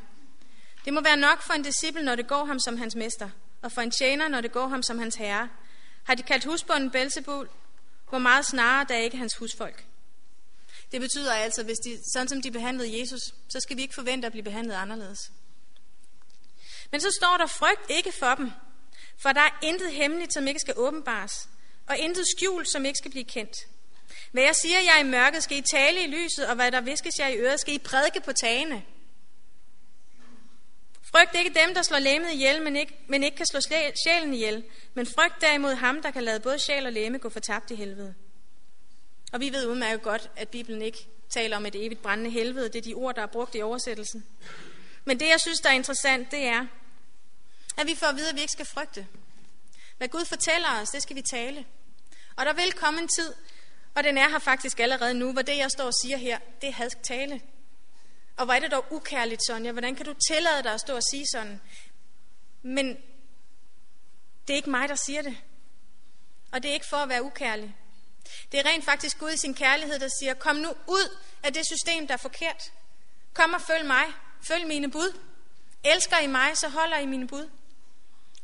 Det 0.85 0.93
må 0.93 1.01
være 1.01 1.17
nok 1.17 1.41
for 1.41 1.53
en 1.53 1.63
disciple, 1.63 2.03
når 2.03 2.15
det 2.15 2.27
går 2.27 2.45
ham 2.45 2.59
som 2.59 2.77
hans 2.77 2.95
mester, 2.95 3.29
og 3.61 3.71
for 3.71 3.81
en 3.81 3.91
tjener, 3.91 4.27
når 4.27 4.41
det 4.41 4.51
går 4.51 4.67
ham 4.67 4.83
som 4.83 4.99
hans 4.99 5.15
herre. 5.15 5.49
Har 6.03 6.15
de 6.15 6.23
kaldt 6.23 6.45
husbunden 6.45 6.91
Belzebul, 6.91 7.49
hvor 8.09 8.17
meget 8.17 8.45
snarere 8.45 8.85
der 8.89 8.95
er 8.95 8.99
ikke 8.99 9.17
hans 9.17 9.35
husfolk. 9.35 9.85
Det 10.91 11.01
betyder 11.01 11.33
altså, 11.33 11.63
hvis 11.63 11.77
de, 11.77 11.99
sådan 12.13 12.27
som 12.27 12.41
de 12.41 12.51
behandlede 12.51 12.99
Jesus, 12.99 13.21
så 13.49 13.59
skal 13.59 13.77
vi 13.77 13.81
ikke 13.81 13.93
forvente 13.93 14.25
at 14.25 14.31
blive 14.31 14.43
behandlet 14.43 14.75
anderledes. 14.75 15.31
Men 16.91 17.01
så 17.01 17.17
står 17.19 17.37
der, 17.37 17.45
frygt 17.45 17.89
ikke 17.89 18.11
for 18.19 18.35
dem, 18.35 18.51
for 19.17 19.29
der 19.29 19.41
er 19.41 19.59
intet 19.63 19.93
hemmeligt, 19.93 20.33
som 20.33 20.47
ikke 20.47 20.59
skal 20.59 20.73
åbenbares, 20.77 21.49
og 21.87 21.97
intet 21.97 22.25
skjult, 22.37 22.69
som 22.69 22.85
ikke 22.85 22.97
skal 22.97 23.11
blive 23.11 23.25
kendt. 23.25 23.57
Hvad 24.31 24.43
jeg 24.43 24.55
siger 24.55 24.79
jer 24.79 24.99
i 24.99 25.03
mørket, 25.03 25.43
skal 25.43 25.57
I 25.57 25.61
tale 25.61 26.03
i 26.03 26.07
lyset, 26.07 26.47
og 26.47 26.55
hvad 26.55 26.71
der 26.71 26.81
viskes 26.81 27.19
jer 27.19 27.27
i 27.27 27.37
øret, 27.37 27.59
skal 27.59 27.73
I 27.73 27.77
prædike 27.77 28.21
på 28.21 28.33
tagene. 28.33 28.83
Frygt 31.11 31.35
ikke 31.35 31.59
dem, 31.59 31.73
der 31.73 31.81
slår 31.81 31.99
læmet 31.99 32.31
ihjel, 32.31 32.61
men 32.61 32.75
ikke, 32.75 32.93
men 33.07 33.23
ikke 33.23 33.37
kan 33.37 33.45
slå 33.45 33.59
sjælen 34.05 34.33
ihjel, 34.33 34.63
men 34.93 35.05
frygt 35.05 35.41
derimod 35.41 35.75
ham, 35.75 36.01
der 36.01 36.11
kan 36.11 36.23
lade 36.23 36.39
både 36.39 36.59
sjæl 36.59 36.85
og 36.85 36.93
læme 36.93 37.17
gå 37.17 37.29
fortabt 37.29 37.71
i 37.71 37.75
helvede. 37.75 38.15
Og 39.33 39.39
vi 39.39 39.53
ved 39.53 39.67
udmærket 39.67 40.01
godt, 40.01 40.29
at 40.35 40.49
Bibelen 40.49 40.81
ikke 40.81 41.07
taler 41.29 41.57
om 41.57 41.65
et 41.65 41.85
evigt 41.85 42.01
brændende 42.01 42.31
helvede. 42.31 42.69
Det 42.69 42.75
er 42.75 42.81
de 42.81 42.93
ord, 42.93 43.15
der 43.15 43.21
er 43.21 43.25
brugt 43.27 43.55
i 43.55 43.61
oversættelsen. 43.61 44.25
Men 45.05 45.19
det, 45.19 45.27
jeg 45.27 45.39
synes, 45.39 45.59
der 45.59 45.69
er 45.69 45.73
interessant, 45.73 46.31
det 46.31 46.47
er, 46.47 46.65
at 47.77 47.87
vi 47.87 47.95
får 47.95 48.07
at 48.07 48.15
vide, 48.15 48.29
at 48.29 48.35
vi 48.35 48.41
ikke 48.41 48.51
skal 48.51 48.65
frygte. 48.65 49.07
Hvad 49.97 50.07
Gud 50.07 50.25
fortæller 50.25 50.67
os, 50.81 50.89
det 50.89 51.03
skal 51.03 51.15
vi 51.15 51.21
tale. 51.21 51.65
Og 52.35 52.45
der 52.45 52.53
vil 52.53 52.73
komme 52.73 53.01
en 53.01 53.07
tid, 53.07 53.33
og 53.95 54.03
den 54.03 54.17
er 54.17 54.29
her 54.29 54.39
faktisk 54.39 54.79
allerede 54.79 55.13
nu, 55.13 55.33
hvor 55.33 55.41
det, 55.41 55.57
jeg 55.57 55.71
står 55.71 55.85
og 55.85 55.93
siger 56.03 56.17
her, 56.17 56.39
det 56.61 56.69
er 56.69 56.73
hadsk 56.73 57.03
tale. 57.03 57.41
Og 58.37 58.45
hvor 58.45 58.53
er 58.53 58.59
det 58.59 58.71
dog 58.71 58.85
ukærligt, 58.91 59.45
Sonja? 59.47 59.71
Hvordan 59.71 59.95
kan 59.95 60.05
du 60.05 60.13
tillade 60.27 60.63
dig 60.63 60.73
at 60.73 60.79
stå 60.79 60.95
og 60.95 61.03
sige 61.11 61.25
sådan? 61.31 61.61
Men 62.61 62.87
det 64.47 64.53
er 64.53 64.57
ikke 64.57 64.69
mig, 64.69 64.89
der 64.89 64.95
siger 64.95 65.21
det. 65.21 65.37
Og 66.51 66.63
det 66.63 66.69
er 66.69 66.73
ikke 66.73 66.85
for 66.85 66.97
at 66.97 67.09
være 67.09 67.23
ukærlig. 67.23 67.75
Det 68.51 68.59
er 68.59 68.65
rent 68.65 68.85
faktisk 68.85 69.19
Gud 69.19 69.31
i 69.31 69.37
sin 69.37 69.53
kærlighed, 69.53 69.99
der 69.99 70.09
siger, 70.19 70.33
kom 70.33 70.55
nu 70.55 70.69
ud 70.87 71.17
af 71.43 71.53
det 71.53 71.65
system, 71.65 72.07
der 72.07 72.13
er 72.13 72.17
forkert. 72.17 72.71
Kom 73.33 73.53
og 73.53 73.61
følg 73.61 73.85
mig. 73.85 74.05
Følg 74.41 74.67
mine 74.67 74.91
bud. 74.91 75.19
Elsker 75.83 76.19
I 76.19 76.27
mig, 76.27 76.57
så 76.57 76.69
holder 76.69 76.97
I 76.97 77.05
mine 77.05 77.27
bud. 77.27 77.49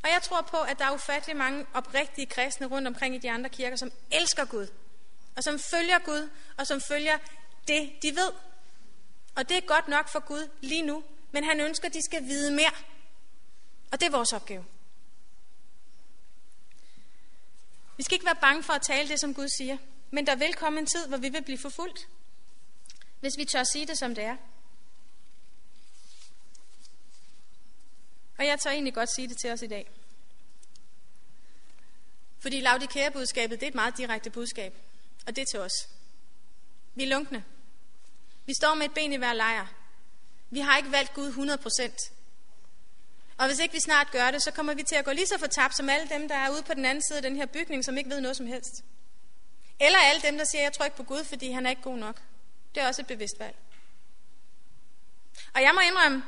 Og 0.04 0.10
jeg 0.10 0.22
tror 0.22 0.42
på, 0.42 0.58
at 0.58 0.80
der 0.80 0.86
er 0.86 0.92
ufattelig 0.92 1.38
mange 1.38 1.66
oprigtige 1.74 2.28
kristne 2.28 2.68
rundt 2.68 2.88
omkring 2.88 3.16
i 3.16 3.18
de 3.18 3.32
andre 3.32 3.50
kirker, 3.50 3.76
som 3.76 3.92
elsker 4.12 4.46
Gud. 4.46 4.68
Og 5.36 5.44
som 5.44 5.60
følger 5.60 6.00
Gud, 6.00 6.30
og 6.58 6.68
som 6.68 6.82
følger 6.82 7.18
det, 7.68 7.92
de 8.02 8.16
ved. 8.16 8.32
Og 9.36 9.50
det 9.50 9.58
er 9.58 9.62
godt 9.62 9.88
nok 9.88 10.10
for 10.10 10.20
Gud 10.20 10.50
lige 10.62 10.82
nu, 10.82 11.04
men 11.32 11.44
han 11.44 11.60
ønsker, 11.60 11.88
at 11.88 11.94
de 11.94 12.02
skal 12.02 12.24
vide 12.24 12.52
mere. 12.52 12.72
Og 13.92 14.00
det 14.00 14.06
er 14.06 14.12
vores 14.12 14.34
opgave. 14.34 14.66
Vi 17.98 18.04
skal 18.04 18.16
ikke 18.16 18.26
være 18.26 18.36
bange 18.42 18.64
for 18.64 18.74
at 18.74 18.82
tale 18.82 19.10
det, 19.10 19.20
som 19.20 19.34
Gud 19.34 19.48
siger. 19.58 19.78
Men 20.12 20.28
der 20.28 20.36
vil 20.36 20.54
komme 20.54 20.80
en 20.80 20.86
tid, 20.86 21.08
hvor 21.08 21.18
vi 21.18 21.30
vil 21.30 21.44
blive 21.44 21.58
forfulgt. 21.58 22.08
Hvis 23.20 23.38
vi 23.38 23.46
tør 23.46 23.64
sige 23.64 23.88
det, 23.88 24.00
som 24.00 24.16
det 24.16 24.24
er. 24.24 24.38
Og 28.38 28.46
jeg 28.46 28.60
tør 28.60 28.72
egentlig 28.72 28.94
godt 28.94 29.16
sige 29.16 29.28
det 29.28 29.38
til 29.38 29.52
os 29.52 29.62
i 29.62 29.68
dag. 29.68 29.92
Fordi 32.40 32.62
Laudikea-budskabet, 32.62 33.60
det 33.60 33.64
er 33.64 33.68
et 33.68 33.76
meget 33.76 33.98
direkte 33.98 34.30
budskab. 34.30 34.74
Og 35.28 35.36
det 35.36 35.46
til 35.52 35.60
os. 35.60 35.74
Vi 36.96 37.04
er 37.04 37.08
lunkne. 37.08 37.44
Vi 38.46 38.54
står 38.54 38.74
med 38.74 38.86
et 38.86 38.94
ben 38.94 39.14
i 39.14 39.18
hver 39.18 39.34
lejr. 39.34 39.68
Vi 40.50 40.60
har 40.60 40.78
ikke 40.78 40.92
valgt 40.92 41.14
Gud 41.14 41.32
100%. 41.32 42.12
Og 43.38 43.48
hvis 43.48 43.60
ikke 43.60 43.74
vi 43.74 43.80
snart 43.80 44.12
gør 44.12 44.32
det, 44.32 44.44
så 44.44 44.52
kommer 44.52 44.74
vi 44.74 44.84
til 44.84 44.96
at 44.96 45.06
gå 45.06 45.12
lige 45.12 45.28
så 45.28 45.38
fortabt 45.40 45.78
som 45.78 45.90
alle 45.90 46.10
dem, 46.10 46.28
der 46.28 46.36
er 46.36 46.50
ude 46.50 46.64
på 46.64 46.74
den 46.74 46.86
anden 46.86 47.04
side 47.08 47.18
af 47.18 47.24
den 47.24 47.36
her 47.36 47.46
bygning, 47.46 47.86
som 47.86 47.98
ikke 47.98 48.10
ved 48.10 48.22
noget 48.22 48.38
som 48.38 48.46
helst. 48.46 48.84
Eller 49.80 50.00
alle 50.00 50.22
dem, 50.22 50.38
der 50.38 50.46
siger, 50.52 50.62
jeg 50.62 50.74
tror 50.74 50.86
ikke 50.86 50.98
på 50.98 51.04
Gud, 51.04 51.24
fordi 51.24 51.52
han 51.52 51.66
er 51.66 51.70
ikke 51.70 51.82
god 51.82 51.98
nok. 51.98 52.22
Det 52.76 52.84
er 52.84 52.88
også 52.88 53.02
et 53.02 53.08
bevidst 53.08 53.40
valg. 53.40 53.56
Og 55.54 55.62
jeg 55.62 55.72
må 55.74 55.80
indrømme, 55.82 56.24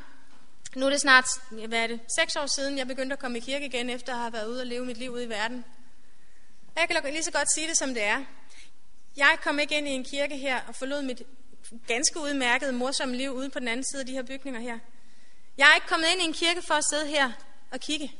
nu 0.76 0.86
er 0.86 0.90
det 0.90 1.00
snart, 1.00 1.24
hvad 1.50 1.78
er 1.82 1.86
det, 1.86 2.00
seks 2.20 2.36
år 2.36 2.46
siden, 2.46 2.78
jeg 2.78 2.86
begyndte 2.86 3.12
at 3.12 3.18
komme 3.18 3.38
i 3.38 3.40
kirke 3.40 3.66
igen, 3.66 3.90
efter 3.90 4.12
at 4.12 4.18
have 4.18 4.32
været 4.32 4.46
ude 4.46 4.60
og 4.60 4.66
leve 4.66 4.84
mit 4.84 4.96
liv 4.96 5.10
ude 5.10 5.24
i 5.24 5.28
verden. 5.28 5.64
Og 6.74 6.80
jeg 6.80 6.88
kan 6.88 7.12
lige 7.12 7.22
så 7.22 7.32
godt 7.32 7.54
sige 7.54 7.68
det, 7.68 7.78
som 7.78 7.94
det 7.94 8.02
er. 8.02 8.24
Jeg 9.16 9.38
kom 9.42 9.58
ikke 9.58 9.78
ind 9.78 9.88
i 9.88 9.90
en 9.90 10.04
kirke 10.04 10.36
her 10.36 10.60
og 10.68 10.74
forlod 10.74 11.02
mit 11.02 11.22
ganske 11.86 12.20
udmærkede, 12.20 12.72
morsomme 12.72 13.16
liv 13.16 13.30
ude 13.30 13.50
på 13.50 13.58
den 13.58 13.68
anden 13.68 13.84
side 13.92 14.00
af 14.00 14.06
de 14.06 14.12
her 14.12 14.22
bygninger 14.22 14.60
her. 14.60 14.78
Jeg 15.58 15.70
er 15.70 15.74
ikke 15.74 15.86
kommet 15.86 16.06
ind 16.12 16.20
i 16.20 16.24
en 16.24 16.32
kirke 16.32 16.62
for 16.62 16.74
at 16.74 16.84
sidde 16.90 17.06
her 17.06 17.32
og 17.70 17.80
kigge. 17.80 18.12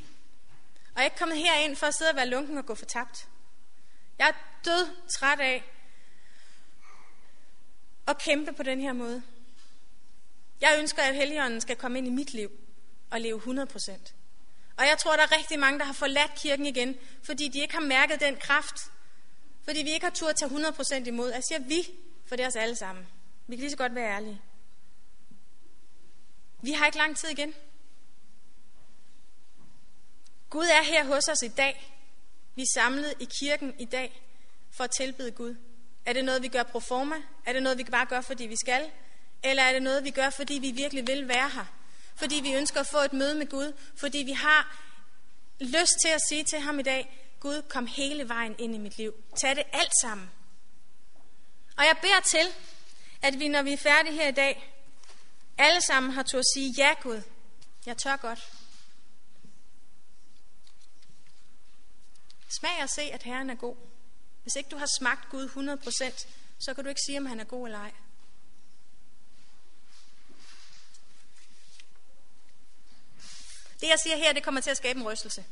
Og 0.94 0.96
jeg 0.96 1.02
er 1.02 1.04
ikke 1.04 1.16
kommet 1.18 1.38
herind 1.38 1.76
for 1.76 1.86
at 1.86 1.94
sidde 1.94 2.10
og 2.10 2.16
være 2.16 2.26
lunken 2.26 2.58
og 2.58 2.66
gå 2.66 2.74
for 2.74 2.84
tabt. 2.84 3.28
Jeg 4.18 4.28
er 4.28 4.32
død 4.64 4.88
træt 5.18 5.40
af 5.40 5.64
at 8.06 8.18
kæmpe 8.18 8.52
på 8.52 8.62
den 8.62 8.80
her 8.80 8.92
måde. 8.92 9.22
Jeg 10.60 10.76
ønsker, 10.78 11.02
at 11.02 11.14
Helligånden 11.14 11.60
skal 11.60 11.76
komme 11.76 11.98
ind 11.98 12.06
i 12.06 12.10
mit 12.10 12.32
liv 12.32 12.50
og 13.10 13.20
leve 13.20 13.40
100%. 13.40 14.12
Og 14.76 14.86
jeg 14.86 14.98
tror, 14.98 15.16
der 15.16 15.22
er 15.22 15.36
rigtig 15.38 15.58
mange, 15.58 15.78
der 15.78 15.84
har 15.84 15.92
forladt 15.92 16.34
kirken 16.34 16.66
igen, 16.66 16.96
fordi 17.22 17.48
de 17.48 17.60
ikke 17.60 17.74
har 17.74 17.80
mærket 17.80 18.20
den 18.20 18.36
kraft. 18.36 18.90
Fordi 19.64 19.82
vi 19.82 19.90
ikke 19.90 20.06
har 20.06 20.12
tur 20.12 20.32
tage 20.32 20.50
100% 20.50 20.94
imod. 21.06 21.32
Jeg 21.32 21.42
siger 21.48 21.58
vi, 21.58 21.88
for 22.26 22.36
det 22.36 22.42
er 22.42 22.48
os 22.48 22.56
alle 22.56 22.76
sammen. 22.76 23.06
Vi 23.46 23.56
kan 23.56 23.60
lige 23.60 23.70
så 23.70 23.76
godt 23.76 23.94
være 23.94 24.16
ærlige. 24.16 24.40
Vi 26.62 26.72
har 26.72 26.86
ikke 26.86 26.98
lang 26.98 27.16
tid 27.16 27.28
igen. 27.28 27.54
Gud 30.50 30.64
er 30.64 30.82
her 30.82 31.04
hos 31.04 31.28
os 31.28 31.42
i 31.42 31.48
dag. 31.48 31.94
Vi 32.54 32.62
er 32.62 32.66
samlet 32.74 33.14
i 33.20 33.28
kirken 33.40 33.74
i 33.78 33.84
dag 33.84 34.22
for 34.70 34.84
at 34.84 34.90
tilbede 34.90 35.30
Gud. 35.30 35.56
Er 36.06 36.12
det 36.12 36.24
noget, 36.24 36.42
vi 36.42 36.48
gør 36.48 36.62
pro 36.62 36.80
forma? 36.80 37.16
Er 37.46 37.52
det 37.52 37.62
noget, 37.62 37.78
vi 37.78 37.84
bare 37.84 38.06
gør, 38.06 38.20
fordi 38.20 38.46
vi 38.46 38.56
skal? 38.56 38.90
Eller 39.42 39.62
er 39.62 39.72
det 39.72 39.82
noget, 39.82 40.04
vi 40.04 40.10
gør, 40.10 40.30
fordi 40.30 40.54
vi 40.54 40.70
virkelig 40.70 41.06
vil 41.06 41.28
være 41.28 41.50
her? 41.50 41.64
Fordi 42.16 42.34
vi 42.34 42.54
ønsker 42.54 42.80
at 42.80 42.86
få 42.86 42.98
et 42.98 43.12
møde 43.12 43.34
med 43.34 43.46
Gud? 43.46 43.72
Fordi 43.96 44.18
vi 44.18 44.32
har 44.32 44.78
lyst 45.60 45.92
til 46.02 46.08
at 46.08 46.20
sige 46.28 46.44
til 46.44 46.60
ham 46.60 46.78
i 46.78 46.82
dag, 46.82 47.23
Gud, 47.44 47.62
kom 47.62 47.86
hele 47.86 48.28
vejen 48.28 48.54
ind 48.58 48.74
i 48.74 48.78
mit 48.78 48.98
liv. 48.98 49.14
Tag 49.40 49.56
det 49.56 49.64
alt 49.72 49.92
sammen. 50.02 50.30
Og 51.76 51.84
jeg 51.84 51.96
beder 52.02 52.20
til, 52.20 52.46
at 53.22 53.38
vi, 53.38 53.48
når 53.48 53.62
vi 53.62 53.72
er 53.72 53.76
færdige 53.76 54.14
her 54.14 54.28
i 54.28 54.32
dag, 54.32 54.74
alle 55.58 55.80
sammen 55.80 56.12
har 56.12 56.22
tur 56.22 56.38
at 56.38 56.44
sige, 56.54 56.74
ja 56.78 56.94
Gud, 57.02 57.22
jeg 57.86 57.96
tør 57.96 58.16
godt. 58.16 58.52
Smag 62.48 62.82
og 62.82 62.88
se, 62.88 63.02
at 63.02 63.22
Herren 63.22 63.50
er 63.50 63.54
god. 63.54 63.76
Hvis 64.42 64.56
ikke 64.56 64.70
du 64.70 64.76
har 64.76 64.88
smagt 64.98 65.30
Gud 65.30 65.48
100%, 65.48 66.26
så 66.58 66.74
kan 66.74 66.84
du 66.84 66.88
ikke 66.88 67.04
sige, 67.06 67.18
om 67.18 67.26
han 67.26 67.40
er 67.40 67.44
god 67.44 67.66
eller 67.66 67.78
ej. 67.78 67.92
Det 73.80 73.88
jeg 73.88 73.98
siger 74.02 74.16
her, 74.16 74.32
det 74.32 74.42
kommer 74.42 74.60
til 74.60 74.70
at 74.70 74.76
skabe 74.76 74.98
en 74.98 75.06
rystelse. 75.06 75.44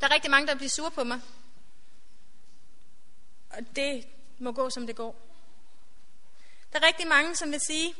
Der 0.00 0.06
er 0.06 0.14
rigtig 0.14 0.30
mange, 0.30 0.46
der 0.46 0.54
bliver 0.54 0.70
sure 0.70 0.90
på 0.90 1.04
mig. 1.04 1.20
Og 3.50 3.76
det 3.76 4.04
må 4.38 4.52
gå, 4.52 4.70
som 4.70 4.86
det 4.86 4.96
går. 4.96 5.16
Der 6.72 6.78
er 6.78 6.86
rigtig 6.86 7.06
mange, 7.06 7.36
som 7.36 7.50
vil 7.52 7.60
sige, 7.60 7.94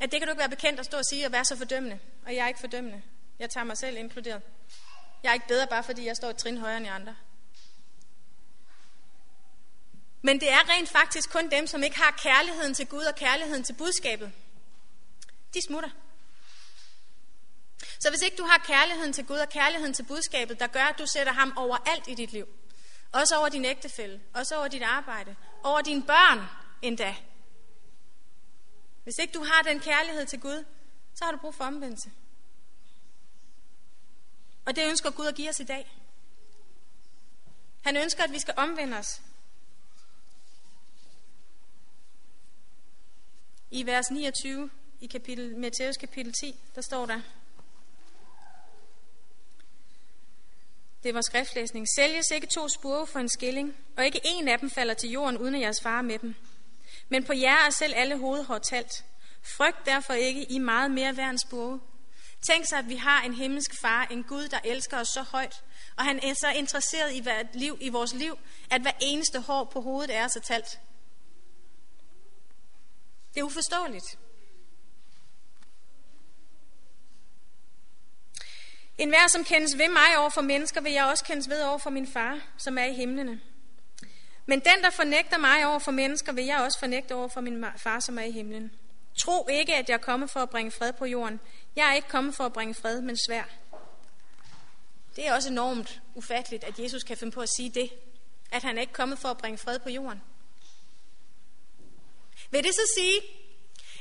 at 0.00 0.12
det 0.12 0.20
kan 0.20 0.28
du 0.28 0.32
ikke 0.32 0.38
være 0.38 0.48
bekendt 0.48 0.80
at 0.80 0.86
stå 0.86 0.96
og 0.96 1.04
sige 1.04 1.26
og 1.26 1.32
være 1.32 1.44
så 1.44 1.56
fordømmende. 1.56 1.98
Og 2.26 2.34
jeg 2.34 2.44
er 2.44 2.48
ikke 2.48 2.60
fordømmende. 2.60 3.02
Jeg 3.38 3.50
tager 3.50 3.64
mig 3.64 3.78
selv 3.78 3.96
inkluderet. 3.96 4.42
Jeg 5.22 5.28
er 5.30 5.34
ikke 5.34 5.48
bedre 5.48 5.66
bare 5.66 5.84
fordi 5.84 6.06
jeg 6.06 6.16
står 6.16 6.30
et 6.30 6.36
trin 6.36 6.58
højere 6.58 6.76
end 6.76 6.88
andre. 6.88 7.16
Men 10.22 10.40
det 10.40 10.50
er 10.50 10.68
rent 10.68 10.88
faktisk 10.88 11.32
kun 11.32 11.50
dem, 11.50 11.66
som 11.66 11.82
ikke 11.82 11.96
har 11.96 12.10
kærligheden 12.10 12.74
til 12.74 12.86
Gud 12.86 13.04
og 13.04 13.14
kærligheden 13.14 13.64
til 13.64 13.72
budskabet. 13.72 14.32
De 15.54 15.62
smutter. 15.62 15.90
Så 18.02 18.10
hvis 18.10 18.22
ikke 18.22 18.36
du 18.36 18.44
har 18.44 18.58
kærligheden 18.58 19.12
til 19.12 19.26
Gud 19.26 19.36
og 19.36 19.48
kærligheden 19.48 19.94
til 19.94 20.02
budskabet, 20.02 20.60
der 20.60 20.66
gør, 20.66 20.84
at 20.84 20.98
du 20.98 21.06
sætter 21.06 21.32
ham 21.32 21.52
over 21.56 21.76
alt 21.86 22.08
i 22.08 22.14
dit 22.14 22.32
liv, 22.32 22.48
også 23.12 23.36
over 23.36 23.48
din 23.48 23.64
ægtefælle, 23.64 24.20
også 24.34 24.56
over 24.56 24.68
dit 24.68 24.82
arbejde, 24.82 25.36
over 25.62 25.80
dine 25.80 26.02
børn 26.02 26.46
endda. 26.82 27.16
Hvis 29.02 29.18
ikke 29.18 29.34
du 29.34 29.44
har 29.44 29.62
den 29.62 29.80
kærlighed 29.80 30.26
til 30.26 30.40
Gud, 30.40 30.64
så 31.14 31.24
har 31.24 31.32
du 31.32 31.38
brug 31.38 31.54
for 31.54 31.64
omvendelse. 31.64 32.10
Og 34.64 34.76
det 34.76 34.88
ønsker 34.88 35.10
Gud 35.10 35.26
at 35.26 35.34
give 35.34 35.48
os 35.48 35.60
i 35.60 35.64
dag. 35.64 35.98
Han 37.84 37.96
ønsker, 37.96 38.24
at 38.24 38.32
vi 38.32 38.38
skal 38.38 38.54
omvende 38.56 38.96
os. 38.96 39.22
I 43.70 43.86
vers 43.86 44.10
29 44.10 44.70
i 45.00 45.06
kapitel, 45.06 45.58
Matthæus 45.58 45.96
kapitel 45.96 46.32
10, 46.32 46.60
der 46.74 46.80
står 46.80 47.06
der, 47.06 47.20
Det 51.04 51.14
var 51.14 51.20
skriftlæsning. 51.20 51.86
Sælges 51.96 52.30
ikke 52.30 52.46
to 52.46 52.68
spurve 52.68 53.06
for 53.06 53.18
en 53.18 53.28
skilling, 53.28 53.76
og 53.96 54.04
ikke 54.04 54.20
en 54.24 54.48
af 54.48 54.58
dem 54.58 54.70
falder 54.70 54.94
til 54.94 55.10
jorden, 55.10 55.38
uden 55.38 55.54
at 55.54 55.60
jeres 55.60 55.80
far 55.82 56.02
med 56.02 56.18
dem. 56.18 56.34
Men 57.08 57.24
på 57.24 57.32
jer 57.32 57.66
er 57.66 57.70
selv 57.70 57.92
alle 57.96 58.18
hovedhår 58.18 58.58
talt. 58.58 59.04
Frygt 59.56 59.86
derfor 59.86 60.12
ikke 60.12 60.52
i 60.52 60.58
meget 60.58 60.90
mere 60.90 61.16
værd 61.16 61.30
end 61.30 61.38
spurve. 61.38 61.80
Tænk 62.46 62.68
sig, 62.68 62.78
at 62.78 62.88
vi 62.88 62.96
har 62.96 63.22
en 63.22 63.34
himmelsk 63.34 63.80
far, 63.80 64.06
en 64.10 64.24
Gud, 64.24 64.48
der 64.48 64.58
elsker 64.64 65.00
os 65.00 65.08
så 65.08 65.22
højt, 65.22 65.64
og 65.96 66.04
han 66.04 66.20
er 66.22 66.34
så 66.34 66.52
interesseret 66.56 67.12
i, 67.12 67.20
hvert 67.20 67.46
liv, 67.54 67.78
i 67.80 67.88
vores 67.88 68.14
liv, 68.14 68.38
at 68.70 68.82
hver 68.82 68.92
eneste 69.00 69.40
hår 69.40 69.64
på 69.64 69.80
hovedet 69.80 70.16
er 70.16 70.28
så 70.28 70.40
talt. 70.40 70.80
Det 73.34 73.40
er 73.40 73.44
uforståeligt. 73.44 74.18
En 78.98 79.08
hver, 79.08 79.28
som 79.28 79.44
kendes 79.44 79.78
ved 79.78 79.88
mig 79.88 80.18
over 80.18 80.30
for 80.30 80.40
mennesker, 80.40 80.80
vil 80.80 80.92
jeg 80.92 81.04
også 81.04 81.24
kendes 81.24 81.48
ved 81.48 81.62
over 81.62 81.78
for 81.78 81.90
min 81.90 82.06
far, 82.06 82.40
som 82.58 82.78
er 82.78 82.84
i 82.84 82.94
himlene. 82.94 83.40
Men 84.46 84.60
den, 84.60 84.82
der 84.82 84.90
fornægter 84.90 85.38
mig 85.38 85.66
over 85.66 85.78
for 85.78 85.92
mennesker, 85.92 86.32
vil 86.32 86.44
jeg 86.44 86.58
også 86.58 86.78
fornægte 86.78 87.14
over 87.14 87.28
for 87.28 87.40
min 87.40 87.64
far, 87.76 88.00
som 88.00 88.18
er 88.18 88.22
i 88.22 88.30
himlen. 88.30 88.72
Tro 89.18 89.48
ikke, 89.48 89.74
at 89.74 89.88
jeg 89.88 89.94
er 89.94 89.98
kommet 89.98 90.30
for 90.30 90.40
at 90.40 90.50
bringe 90.50 90.70
fred 90.70 90.92
på 90.92 91.04
jorden. 91.04 91.40
Jeg 91.76 91.90
er 91.90 91.94
ikke 91.94 92.08
kommet 92.08 92.34
for 92.34 92.44
at 92.44 92.52
bringe 92.52 92.74
fred, 92.74 93.00
men 93.00 93.16
svær. 93.16 93.44
Det 95.16 95.26
er 95.26 95.34
også 95.34 95.48
enormt 95.48 96.00
ufatteligt, 96.14 96.64
at 96.64 96.78
Jesus 96.78 97.02
kan 97.02 97.16
finde 97.16 97.32
på 97.32 97.40
at 97.40 97.48
sige 97.56 97.70
det. 97.70 97.90
At 98.52 98.62
han 98.62 98.76
er 98.76 98.80
ikke 98.80 98.92
kommet 98.92 99.18
for 99.18 99.28
at 99.28 99.38
bringe 99.38 99.58
fred 99.58 99.78
på 99.78 99.90
jorden. 99.90 100.22
Vil 102.50 102.64
det 102.64 102.74
så 102.74 102.92
sige, 102.98 103.20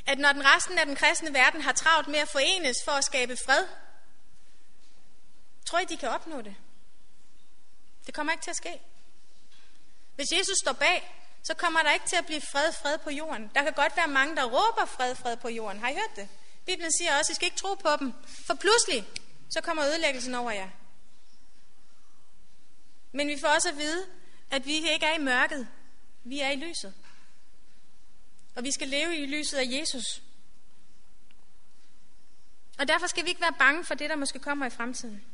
at 0.05 0.19
når 0.19 0.31
den 0.31 0.45
resten 0.45 0.77
af 0.77 0.85
den 0.85 0.95
kristne 0.95 1.33
verden 1.33 1.61
har 1.61 1.71
travlt 1.71 2.07
med 2.07 2.19
at 2.19 2.27
forenes 2.27 2.77
for 2.85 2.91
at 2.91 3.03
skabe 3.03 3.37
fred, 3.45 3.65
tror 5.65 5.79
I, 5.79 5.85
de 5.85 5.97
kan 5.97 6.09
opnå 6.09 6.41
det? 6.41 6.55
Det 8.05 8.13
kommer 8.13 8.33
ikke 8.33 8.43
til 8.43 8.49
at 8.49 8.55
ske. 8.55 8.81
Hvis 10.15 10.31
Jesus 10.31 10.57
står 10.63 10.73
bag, 10.73 11.17
så 11.43 11.53
kommer 11.53 11.81
der 11.83 11.91
ikke 11.91 12.05
til 12.05 12.15
at 12.15 12.25
blive 12.25 12.41
fred, 12.41 12.73
fred 12.73 12.97
på 12.97 13.09
jorden. 13.09 13.51
Der 13.55 13.63
kan 13.63 13.73
godt 13.73 13.97
være 13.97 14.07
mange, 14.07 14.35
der 14.35 14.43
råber 14.43 14.85
fred, 14.85 15.15
fred 15.15 15.37
på 15.37 15.49
jorden. 15.49 15.79
Har 15.79 15.89
I 15.89 15.93
hørt 15.93 16.15
det? 16.15 16.29
Bibelen 16.65 16.91
siger 16.91 17.17
også, 17.17 17.31
at 17.31 17.33
I 17.33 17.35
skal 17.35 17.45
ikke 17.45 17.57
tro 17.57 17.75
på 17.75 17.89
dem. 17.99 18.13
For 18.47 18.53
pludselig, 18.53 19.07
så 19.49 19.61
kommer 19.61 19.85
ødelæggelsen 19.85 20.35
over 20.35 20.51
jer. 20.51 20.69
Men 23.11 23.27
vi 23.27 23.39
får 23.39 23.47
også 23.47 23.69
at 23.69 23.77
vide, 23.77 24.05
at 24.51 24.65
vi 24.65 24.73
ikke 24.73 25.05
er 25.05 25.15
i 25.15 25.23
mørket. 25.23 25.67
Vi 26.23 26.39
er 26.39 26.49
i 26.49 26.55
lyset. 26.55 26.93
Og 28.55 28.63
vi 28.63 28.71
skal 28.71 28.87
leve 28.87 29.17
i 29.17 29.25
lyset 29.25 29.57
af 29.57 29.65
Jesus. 29.65 30.21
Og 32.79 32.87
derfor 32.87 33.07
skal 33.07 33.23
vi 33.23 33.29
ikke 33.29 33.41
være 33.41 33.55
bange 33.59 33.85
for 33.85 33.93
det, 33.93 34.09
der 34.09 34.15
måske 34.15 34.39
kommer 34.39 34.65
i 34.65 34.69
fremtiden. 34.69 35.25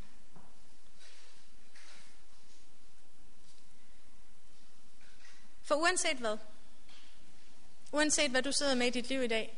For 5.67 5.75
uanset 5.75 6.17
hvad, 6.17 6.37
uanset 7.91 8.31
hvad 8.31 8.41
du 8.41 8.51
sidder 8.51 8.75
med 8.75 8.87
i 8.87 8.89
dit 8.89 9.07
liv 9.09 9.23
i 9.23 9.27
dag, 9.27 9.57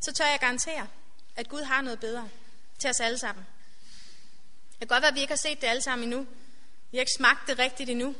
så 0.00 0.12
tør 0.12 0.26
jeg 0.26 0.40
garantere, 0.40 0.88
at 1.36 1.48
Gud 1.48 1.62
har 1.62 1.80
noget 1.80 2.00
bedre 2.00 2.28
til 2.78 2.90
os 2.90 3.00
alle 3.00 3.18
sammen. 3.18 3.46
Det 4.70 4.78
kan 4.78 4.88
godt 4.88 5.02
være, 5.02 5.08
at 5.08 5.14
vi 5.14 5.20
ikke 5.20 5.32
har 5.32 5.48
set 5.48 5.60
det 5.60 5.66
alle 5.66 5.82
sammen 5.82 6.12
endnu. 6.12 6.26
Vi 6.90 6.96
har 6.96 7.00
ikke 7.00 7.12
smagt 7.16 7.46
det 7.46 7.58
rigtigt 7.58 7.90
endnu. 7.90 8.14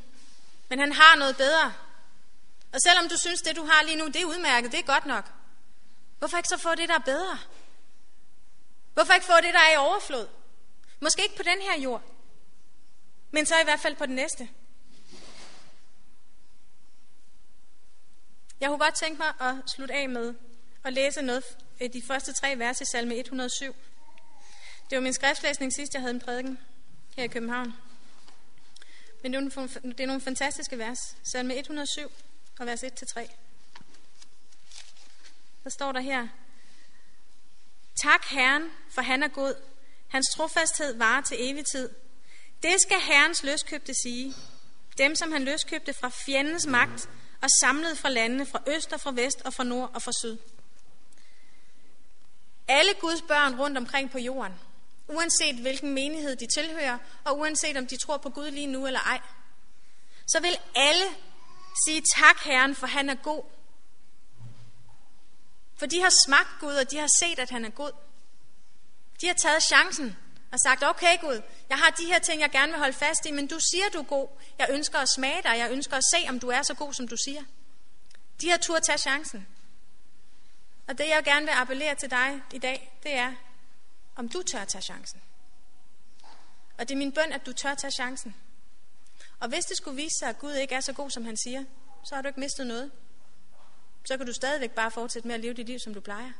Men 0.68 0.78
han 0.78 0.92
har 0.92 1.16
noget 1.16 1.36
bedre. 1.36 1.74
Og 2.72 2.80
selvom 2.80 3.08
du 3.08 3.18
synes, 3.18 3.42
det 3.42 3.56
du 3.56 3.64
har 3.64 3.82
lige 3.82 3.96
nu, 3.96 4.06
det 4.06 4.16
er 4.16 4.24
udmærket, 4.24 4.72
det 4.72 4.80
er 4.80 4.84
godt 4.84 5.06
nok. 5.06 5.32
Hvorfor 6.18 6.36
ikke 6.36 6.48
så 6.48 6.58
få 6.58 6.74
det, 6.74 6.88
der 6.88 6.94
er 6.94 6.98
bedre? 7.14 7.38
Hvorfor 8.94 9.12
ikke 9.12 9.26
få 9.26 9.36
det, 9.36 9.54
der 9.54 9.60
er 9.60 9.72
i 9.72 9.76
overflod? 9.76 10.28
Måske 11.00 11.22
ikke 11.22 11.36
på 11.36 11.42
den 11.42 11.62
her 11.62 11.80
jord, 11.80 12.02
men 13.30 13.46
så 13.46 13.60
i 13.60 13.64
hvert 13.64 13.80
fald 13.80 13.96
på 13.96 14.06
den 14.06 14.14
næste. 14.14 14.48
Jeg 18.60 18.68
kunne 18.68 18.78
godt 18.78 18.94
tænke 18.94 19.18
mig 19.18 19.48
at 19.48 19.70
slutte 19.70 19.94
af 19.94 20.08
med 20.08 20.34
at 20.84 20.92
læse 20.92 21.22
noget 21.22 21.44
af 21.80 21.90
de 21.90 22.02
første 22.02 22.32
tre 22.32 22.58
vers 22.58 22.80
i 22.80 22.84
salme 22.84 23.16
107. 23.16 23.76
Det 24.90 24.96
var 24.96 25.02
min 25.02 25.12
skriftlæsning 25.12 25.72
sidst, 25.72 25.94
jeg 25.94 26.02
havde 26.02 26.14
en 26.14 26.20
prædiken 26.20 26.58
her 27.16 27.24
i 27.24 27.28
København. 27.28 27.74
Men 29.22 29.32
det 29.32 29.38
er 29.38 29.40
nogle, 29.40 29.68
det 29.92 30.00
er 30.00 30.06
nogle 30.06 30.22
fantastiske 30.22 30.78
vers. 30.78 31.16
Salme 31.22 31.56
107 31.56 32.12
og 32.58 32.66
vers 32.66 32.84
1-3. 32.84 32.86
Der 35.64 35.70
står 35.70 35.92
der 35.92 36.00
her, 36.00 36.28
Tak 38.02 38.26
Herren, 38.30 38.70
for 38.90 39.02
han 39.02 39.22
er 39.22 39.28
god. 39.28 39.54
Hans 40.08 40.26
trofasthed 40.36 40.96
varer 40.96 41.20
til 41.20 41.36
evig 41.40 41.64
tid. 41.66 41.90
Det 42.62 42.80
skal 42.80 43.00
Herrens 43.00 43.42
løskøbte 43.42 43.94
sige. 44.02 44.34
Dem, 44.98 45.14
som 45.14 45.32
han 45.32 45.44
løskøbte 45.44 45.92
fra 45.92 46.08
fjendens 46.08 46.66
magt 46.66 47.08
og 47.42 47.48
samlede 47.60 47.96
fra 47.96 48.08
landene 48.08 48.46
fra 48.46 48.62
øst 48.66 48.92
og 48.92 49.00
fra 49.00 49.12
vest 49.12 49.42
og 49.44 49.54
fra 49.54 49.64
nord 49.64 49.90
og 49.94 50.02
fra 50.02 50.12
syd. 50.12 50.38
Alle 52.68 52.94
Guds 53.00 53.22
børn 53.22 53.60
rundt 53.60 53.78
omkring 53.78 54.10
på 54.10 54.18
jorden, 54.18 54.52
uanset 55.08 55.56
hvilken 55.56 55.94
menighed 55.94 56.36
de 56.36 56.46
tilhører, 56.56 56.98
og 57.24 57.38
uanset 57.38 57.76
om 57.76 57.86
de 57.86 57.96
tror 57.96 58.16
på 58.16 58.30
Gud 58.30 58.50
lige 58.50 58.66
nu 58.66 58.86
eller 58.86 59.00
ej, 59.00 59.20
så 60.26 60.40
vil 60.40 60.56
alle 60.74 61.04
sige 61.84 62.02
tak 62.16 62.44
Herren, 62.44 62.74
for 62.74 62.86
han 62.86 63.10
er 63.10 63.14
god. 63.14 63.42
For 65.76 65.86
de 65.86 66.00
har 66.02 66.12
smagt 66.26 66.48
Gud, 66.60 66.74
og 66.74 66.90
de 66.90 66.98
har 66.98 67.08
set, 67.22 67.38
at 67.38 67.50
han 67.50 67.64
er 67.64 67.70
god. 67.70 67.92
De 69.20 69.26
har 69.26 69.34
taget 69.34 69.62
chancen 69.62 70.16
og 70.52 70.60
sagt, 70.60 70.84
okay 70.84 71.20
Gud, 71.20 71.42
jeg 71.68 71.78
har 71.78 71.90
de 71.90 72.06
her 72.06 72.18
ting, 72.18 72.40
jeg 72.40 72.50
gerne 72.50 72.72
vil 72.72 72.78
holde 72.78 72.92
fast 72.92 73.26
i, 73.26 73.30
men 73.30 73.46
du 73.46 73.58
siger, 73.60 73.88
du 73.92 73.98
er 73.98 74.02
god. 74.02 74.28
Jeg 74.58 74.66
ønsker 74.70 74.98
at 74.98 75.08
smage 75.08 75.42
dig, 75.42 75.58
jeg 75.58 75.70
ønsker 75.70 75.96
at 75.96 76.04
se, 76.14 76.28
om 76.28 76.40
du 76.40 76.48
er 76.48 76.62
så 76.62 76.74
god, 76.74 76.92
som 76.92 77.08
du 77.08 77.16
siger. 77.16 77.42
De 78.40 78.50
har 78.50 78.56
tur 78.56 78.76
at 78.76 78.82
tage 78.82 78.98
chancen. 78.98 79.46
Og 80.88 80.98
det, 80.98 81.08
jeg 81.08 81.24
gerne 81.24 81.46
vil 81.46 81.52
appellere 81.52 81.94
til 81.94 82.10
dig 82.10 82.42
i 82.52 82.58
dag, 82.58 82.98
det 83.02 83.12
er, 83.14 83.32
om 84.16 84.28
du 84.28 84.42
tør 84.42 84.58
at 84.58 84.68
tage 84.68 84.82
chancen. 84.82 85.22
Og 86.78 86.88
det 86.88 86.94
er 86.94 86.98
min 86.98 87.12
bøn, 87.12 87.32
at 87.32 87.46
du 87.46 87.52
tør 87.52 87.70
at 87.70 87.78
tage 87.78 87.90
chancen. 87.90 88.36
Og 89.40 89.48
hvis 89.48 89.64
det 89.64 89.76
skulle 89.76 89.96
vise 89.96 90.18
sig, 90.18 90.28
at 90.28 90.38
Gud 90.38 90.52
ikke 90.52 90.74
er 90.74 90.80
så 90.80 90.92
god, 90.92 91.10
som 91.10 91.24
han 91.24 91.36
siger, 91.36 91.64
så 92.04 92.14
har 92.14 92.22
du 92.22 92.28
ikke 92.28 92.40
mistet 92.40 92.66
noget. 92.66 92.90
Så 94.04 94.16
kan 94.16 94.26
du 94.26 94.32
stadigvæk 94.32 94.70
bare 94.70 94.90
fortsætte 94.90 95.28
med 95.28 95.34
at 95.34 95.40
leve 95.40 95.54
dit 95.54 95.66
liv, 95.66 95.78
som 95.78 95.94
du 95.94 96.00
plejer. 96.00 96.32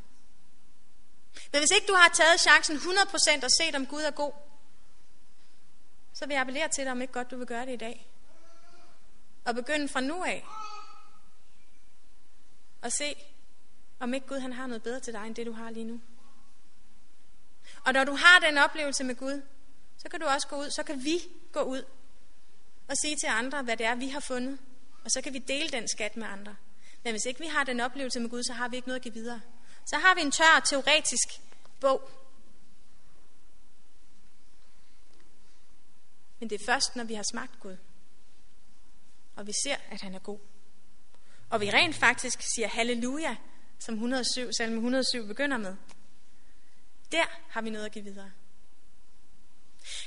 Men 1.52 1.60
hvis 1.60 1.70
ikke 1.70 1.86
du 1.86 1.94
har 1.94 2.08
taget 2.08 2.40
chancen 2.40 2.76
100% 2.76 3.44
og 3.44 3.50
set, 3.50 3.74
om 3.74 3.86
Gud 3.86 4.02
er 4.02 4.10
god, 4.10 4.32
så 6.12 6.26
vil 6.26 6.34
jeg 6.34 6.40
appellere 6.40 6.68
til 6.68 6.84
dig, 6.84 6.92
om 6.92 7.02
ikke 7.02 7.12
godt 7.12 7.30
du 7.30 7.36
vil 7.36 7.46
gøre 7.46 7.66
det 7.66 7.72
i 7.72 7.76
dag. 7.76 8.10
Og 9.44 9.54
begynde 9.54 9.88
fra 9.88 10.00
nu 10.00 10.24
af 10.24 10.44
og 12.82 12.92
se, 12.92 13.14
om 14.00 14.14
ikke 14.14 14.26
Gud 14.26 14.38
han 14.38 14.52
har 14.52 14.66
noget 14.66 14.82
bedre 14.82 15.00
til 15.00 15.12
dig, 15.12 15.26
end 15.26 15.34
det 15.34 15.46
du 15.46 15.52
har 15.52 15.70
lige 15.70 15.84
nu. 15.84 16.00
Og 17.84 17.92
når 17.92 18.04
du 18.04 18.14
har 18.14 18.38
den 18.38 18.58
oplevelse 18.58 19.04
med 19.04 19.14
Gud, 19.14 19.42
så 19.98 20.08
kan 20.08 20.20
du 20.20 20.26
også 20.26 20.48
gå 20.48 20.56
ud, 20.56 20.70
så 20.70 20.82
kan 20.82 21.04
vi 21.04 21.18
gå 21.52 21.60
ud 21.60 21.84
og 22.88 22.96
sige 22.96 23.16
til 23.16 23.26
andre, 23.26 23.62
hvad 23.62 23.76
det 23.76 23.86
er, 23.86 23.94
vi 23.94 24.08
har 24.08 24.20
fundet. 24.20 24.58
Og 25.04 25.10
så 25.10 25.20
kan 25.22 25.32
vi 25.32 25.38
dele 25.38 25.68
den 25.68 25.88
skat 25.88 26.16
med 26.16 26.26
andre. 26.26 26.56
Men 27.04 27.12
hvis 27.12 27.24
ikke 27.24 27.40
vi 27.40 27.46
har 27.46 27.64
den 27.64 27.80
oplevelse 27.80 28.20
med 28.20 28.30
Gud, 28.30 28.42
så 28.42 28.52
har 28.52 28.68
vi 28.68 28.76
ikke 28.76 28.88
noget 28.88 29.00
at 29.00 29.02
give 29.02 29.14
videre. 29.14 29.40
Så 29.86 29.98
har 29.98 30.14
vi 30.14 30.20
en 30.20 30.30
tør 30.30 30.60
teoretisk 30.64 31.40
bog. 31.80 32.10
Men 36.38 36.50
det 36.50 36.60
er 36.60 36.64
først, 36.66 36.96
når 36.96 37.04
vi 37.04 37.14
har 37.14 37.24
smagt 37.30 37.60
Gud. 37.60 37.76
Og 39.36 39.46
vi 39.46 39.52
ser, 39.64 39.76
at 39.90 40.00
han 40.00 40.14
er 40.14 40.18
god. 40.18 40.38
Og 41.50 41.60
vi 41.60 41.70
rent 41.70 41.96
faktisk 41.96 42.42
siger 42.54 42.68
halleluja, 42.68 43.36
som 43.78 43.94
107, 43.94 44.52
salme 44.52 44.76
107 44.76 45.26
begynder 45.26 45.56
med. 45.56 45.76
Der 47.12 47.24
har 47.48 47.60
vi 47.60 47.70
noget 47.70 47.86
at 47.86 47.92
give 47.92 48.04
videre. 48.04 48.32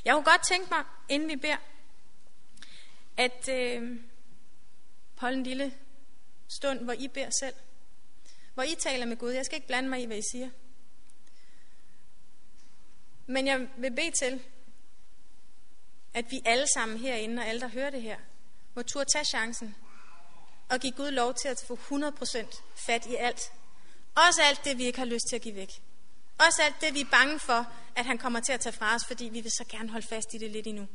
Jeg 0.05 0.13
kunne 0.13 0.25
godt 0.25 0.47
tænke 0.47 0.69
mig, 0.69 0.83
inden 1.09 1.29
vi 1.29 1.35
beder, 1.35 1.57
at 3.17 3.49
øh, 3.49 3.99
holde 5.17 5.37
en 5.37 5.43
lille 5.43 5.73
stund, 6.47 6.79
hvor 6.79 6.93
I 6.93 7.07
beder 7.07 7.29
selv. 7.39 7.55
Hvor 8.53 8.63
I 8.63 8.75
taler 8.75 9.05
med 9.05 9.17
Gud. 9.17 9.31
Jeg 9.31 9.45
skal 9.45 9.55
ikke 9.55 9.67
blande 9.67 9.89
mig 9.89 10.01
i, 10.01 10.05
hvad 10.05 10.17
I 10.17 10.23
siger. 10.31 10.49
Men 13.25 13.47
jeg 13.47 13.67
vil 13.77 13.91
bede 13.91 14.11
til, 14.11 14.43
at 16.13 16.25
vi 16.31 16.41
alle 16.45 16.67
sammen 16.73 16.97
herinde, 16.97 17.41
og 17.41 17.47
alle, 17.47 17.61
der 17.61 17.67
hører 17.67 17.89
det 17.89 18.01
her, 18.01 18.17
må 18.75 18.83
turde 18.83 19.09
tage 19.13 19.25
chancen 19.25 19.75
og 20.69 20.79
give 20.79 20.93
Gud 20.93 21.11
lov 21.11 21.33
til 21.33 21.47
at 21.47 21.63
få 21.67 21.79
100% 21.91 22.61
fat 22.75 23.05
i 23.05 23.15
alt. 23.15 23.41
Også 24.15 24.41
alt 24.41 24.65
det, 24.65 24.77
vi 24.77 24.85
ikke 24.85 24.99
har 24.99 25.05
lyst 25.05 25.25
til 25.29 25.35
at 25.35 25.41
give 25.41 25.55
væk. 25.55 25.69
Også 26.37 26.61
alt 26.63 26.81
det, 26.81 26.93
vi 26.93 27.01
er 27.01 27.09
bange 27.11 27.39
for, 27.39 27.67
at 27.95 28.05
han 28.05 28.17
kommer 28.17 28.39
til 28.39 28.53
at 28.53 28.59
tage 28.59 28.73
fra 28.73 28.95
os, 28.95 29.05
fordi 29.05 29.25
vi 29.25 29.41
vil 29.41 29.51
så 29.51 29.65
gerne 29.69 29.89
holde 29.89 30.07
fast 30.07 30.33
i 30.33 30.37
det 30.37 30.51
lidt 30.51 30.67
endnu. 30.67 30.87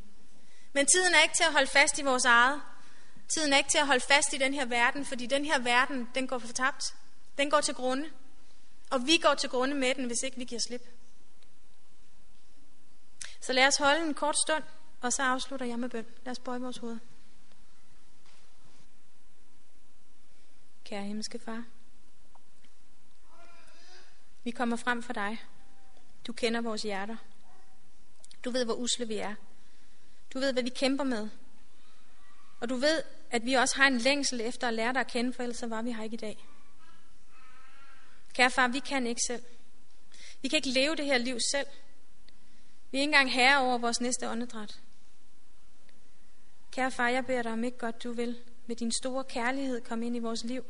Men 0.73 0.87
tiden 0.87 1.15
er 1.15 1.23
ikke 1.23 1.35
til 1.35 1.45
at 1.45 1.53
holde 1.53 1.67
fast 1.67 1.99
i 1.99 2.03
vores 2.03 2.25
eget. 2.25 2.63
Tiden 3.35 3.53
er 3.53 3.57
ikke 3.57 3.71
til 3.71 3.79
at 3.79 3.87
holde 3.87 4.05
fast 4.09 4.33
i 4.33 4.37
den 4.37 4.55
her 4.55 4.65
verden, 4.65 5.07
fordi 5.07 5.27
den 5.27 5.45
her 5.45 5.59
verden, 5.59 6.09
den 6.15 6.27
går 6.27 6.39
fortabt. 6.39 6.95
Den 7.39 7.51
går 7.51 7.61
til 7.61 7.75
grunde. 7.75 8.11
Og 8.91 9.07
vi 9.07 9.17
går 9.17 9.35
til 9.35 9.51
grunde 9.51 9.75
med 9.75 9.95
den, 9.95 10.07
hvis 10.07 10.23
ikke 10.23 10.37
vi 10.37 10.45
giver 10.45 10.61
slip. 10.67 10.89
Så 13.41 13.53
lad 13.53 13.67
os 13.67 13.77
holde 13.77 14.07
en 14.07 14.15
kort 14.15 14.37
stund, 14.47 14.65
og 15.01 15.13
så 15.13 15.23
afslutter 15.23 15.67
jeg 15.67 15.79
med 15.79 15.89
bøn. 15.89 16.07
Lad 16.25 16.31
os 16.31 16.39
bøje 16.39 16.61
vores 16.61 16.79
hoved. 16.79 16.99
Kære 20.85 21.03
himmelske 21.03 21.39
far, 21.39 21.65
vi 24.45 24.51
kommer 24.51 24.77
frem 24.77 25.03
for 25.03 25.13
dig. 25.13 25.43
Du 26.27 26.33
kender 26.33 26.61
vores 26.61 26.83
hjerter. 26.83 27.17
Du 28.45 28.51
ved, 28.51 28.65
hvor 28.65 28.75
usle 28.75 29.09
vi 29.09 29.17
er. 29.17 29.35
Du 30.35 30.39
ved, 30.39 30.53
hvad 30.53 30.63
vi 30.63 30.71
kæmper 30.71 31.05
med. 31.05 31.29
Og 32.61 32.69
du 32.69 32.77
ved, 32.77 33.03
at 33.31 33.45
vi 33.45 33.55
også 33.55 33.77
har 33.77 33.87
en 33.87 33.99
længsel 33.99 34.41
efter 34.41 34.69
at 34.69 34.75
lære 34.75 34.93
dig 34.93 35.01
at 35.01 35.11
kende, 35.11 35.33
for 35.33 35.43
ellers 35.43 35.59
så 35.59 35.67
var 35.67 35.83
vi 35.83 35.93
her 35.93 36.03
ikke 36.03 36.15
i 36.15 36.17
dag. 36.17 36.49
Kære 38.35 38.51
far, 38.51 38.69
vi 38.69 38.79
kan 38.79 39.07
ikke 39.07 39.21
selv. 39.27 39.45
Vi 40.43 40.49
kan 40.49 40.57
ikke 40.57 40.69
leve 40.69 40.97
det 40.97 41.05
her 41.05 41.19
liv 41.19 41.39
selv. 41.53 41.67
Vi 42.91 42.99
er 42.99 43.03
ikke 43.03 43.11
engang 43.11 43.33
herre 43.33 43.61
over 43.61 43.79
vores 43.79 44.01
næste 44.01 44.29
åndedræt. 44.29 44.81
Kære 46.71 46.91
far, 46.91 47.09
jeg 47.09 47.27
beder 47.27 47.43
dig 47.43 47.53
om 47.53 47.65
ikke 47.65 47.79
godt, 47.79 48.03
du 48.05 48.13
vil 48.13 48.43
med 48.67 48.77
din 48.77 48.93
store 48.93 49.25
kærlighed 49.25 49.81
komme 49.81 50.07
ind 50.07 50.17
i 50.17 50.19
vores 50.19 50.45
liv. 50.45 50.65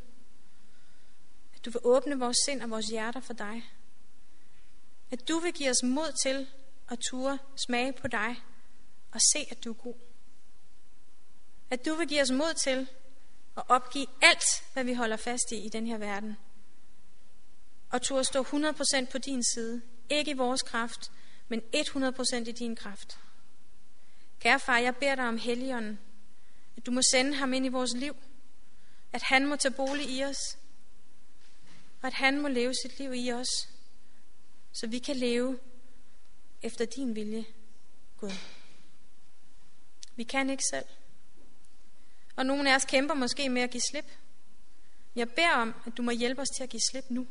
At 1.54 1.64
du 1.64 1.70
vil 1.70 1.80
åbne 1.84 2.18
vores 2.18 2.36
sind 2.44 2.62
og 2.62 2.70
vores 2.70 2.86
hjerter 2.86 3.20
for 3.20 3.32
dig. 3.32 3.70
At 5.10 5.28
du 5.28 5.38
vil 5.38 5.52
give 5.52 5.70
os 5.70 5.82
mod 5.82 6.12
til 6.22 6.48
at 6.88 6.98
ture 7.10 7.38
smage 7.66 7.92
på 7.92 8.08
dig 8.08 8.36
og 9.12 9.20
se, 9.32 9.46
at 9.50 9.64
du 9.64 9.70
er 9.70 9.74
god. 9.74 9.94
At 11.70 11.86
du 11.86 11.94
vil 11.94 12.08
give 12.08 12.22
os 12.22 12.30
mod 12.30 12.54
til 12.54 12.88
at 13.56 13.62
opgive 13.68 14.06
alt, 14.22 14.44
hvad 14.72 14.84
vi 14.84 14.94
holder 14.94 15.16
fast 15.16 15.52
i 15.52 15.56
i 15.56 15.68
den 15.68 15.86
her 15.86 15.98
verden. 15.98 16.36
Og 17.94 18.02
turde 18.02 18.24
stå 18.24 18.42
100% 18.42 19.10
på 19.12 19.18
din 19.18 19.42
side. 19.54 19.82
Ikke 20.10 20.30
i 20.30 20.34
vores 20.34 20.62
kraft, 20.62 21.12
men 21.48 21.62
100% 21.76 22.36
i 22.36 22.52
din 22.52 22.76
kraft. 22.76 23.18
Kære 24.40 24.60
far, 24.60 24.78
jeg 24.78 24.96
beder 24.96 25.14
dig 25.14 25.28
om 25.28 25.38
Helligånden, 25.38 25.98
at 26.76 26.86
du 26.86 26.90
må 26.90 27.00
sende 27.10 27.34
ham 27.34 27.52
ind 27.52 27.66
i 27.66 27.68
vores 27.68 27.94
liv, 27.94 28.16
at 29.12 29.22
han 29.22 29.46
må 29.46 29.56
tage 29.56 29.74
bolig 29.74 30.10
i 30.10 30.24
os, 30.24 30.58
og 32.02 32.06
at 32.06 32.12
han 32.12 32.40
må 32.40 32.48
leve 32.48 32.74
sit 32.74 32.98
liv 32.98 33.12
i 33.14 33.32
os, 33.32 33.68
så 34.72 34.86
vi 34.86 34.98
kan 34.98 35.16
leve 35.16 35.58
efter 36.62 36.84
din 36.84 37.14
vilje, 37.14 37.44
Gud. 38.20 38.32
Vi 40.16 40.24
kan 40.24 40.50
ikke 40.50 40.64
selv. 40.70 40.86
Og 42.36 42.46
nogle 42.46 42.72
af 42.72 42.76
os 42.76 42.84
kæmper 42.84 43.14
måske 43.14 43.48
med 43.48 43.62
at 43.62 43.70
give 43.70 43.82
slip. 43.90 44.06
Jeg 45.16 45.30
beder 45.30 45.54
om, 45.54 45.74
at 45.86 45.96
du 45.96 46.02
må 46.02 46.10
hjælpe 46.10 46.42
os 46.42 46.48
til 46.56 46.62
at 46.62 46.70
give 46.70 46.82
slip 46.90 47.04
nu. 47.08 47.26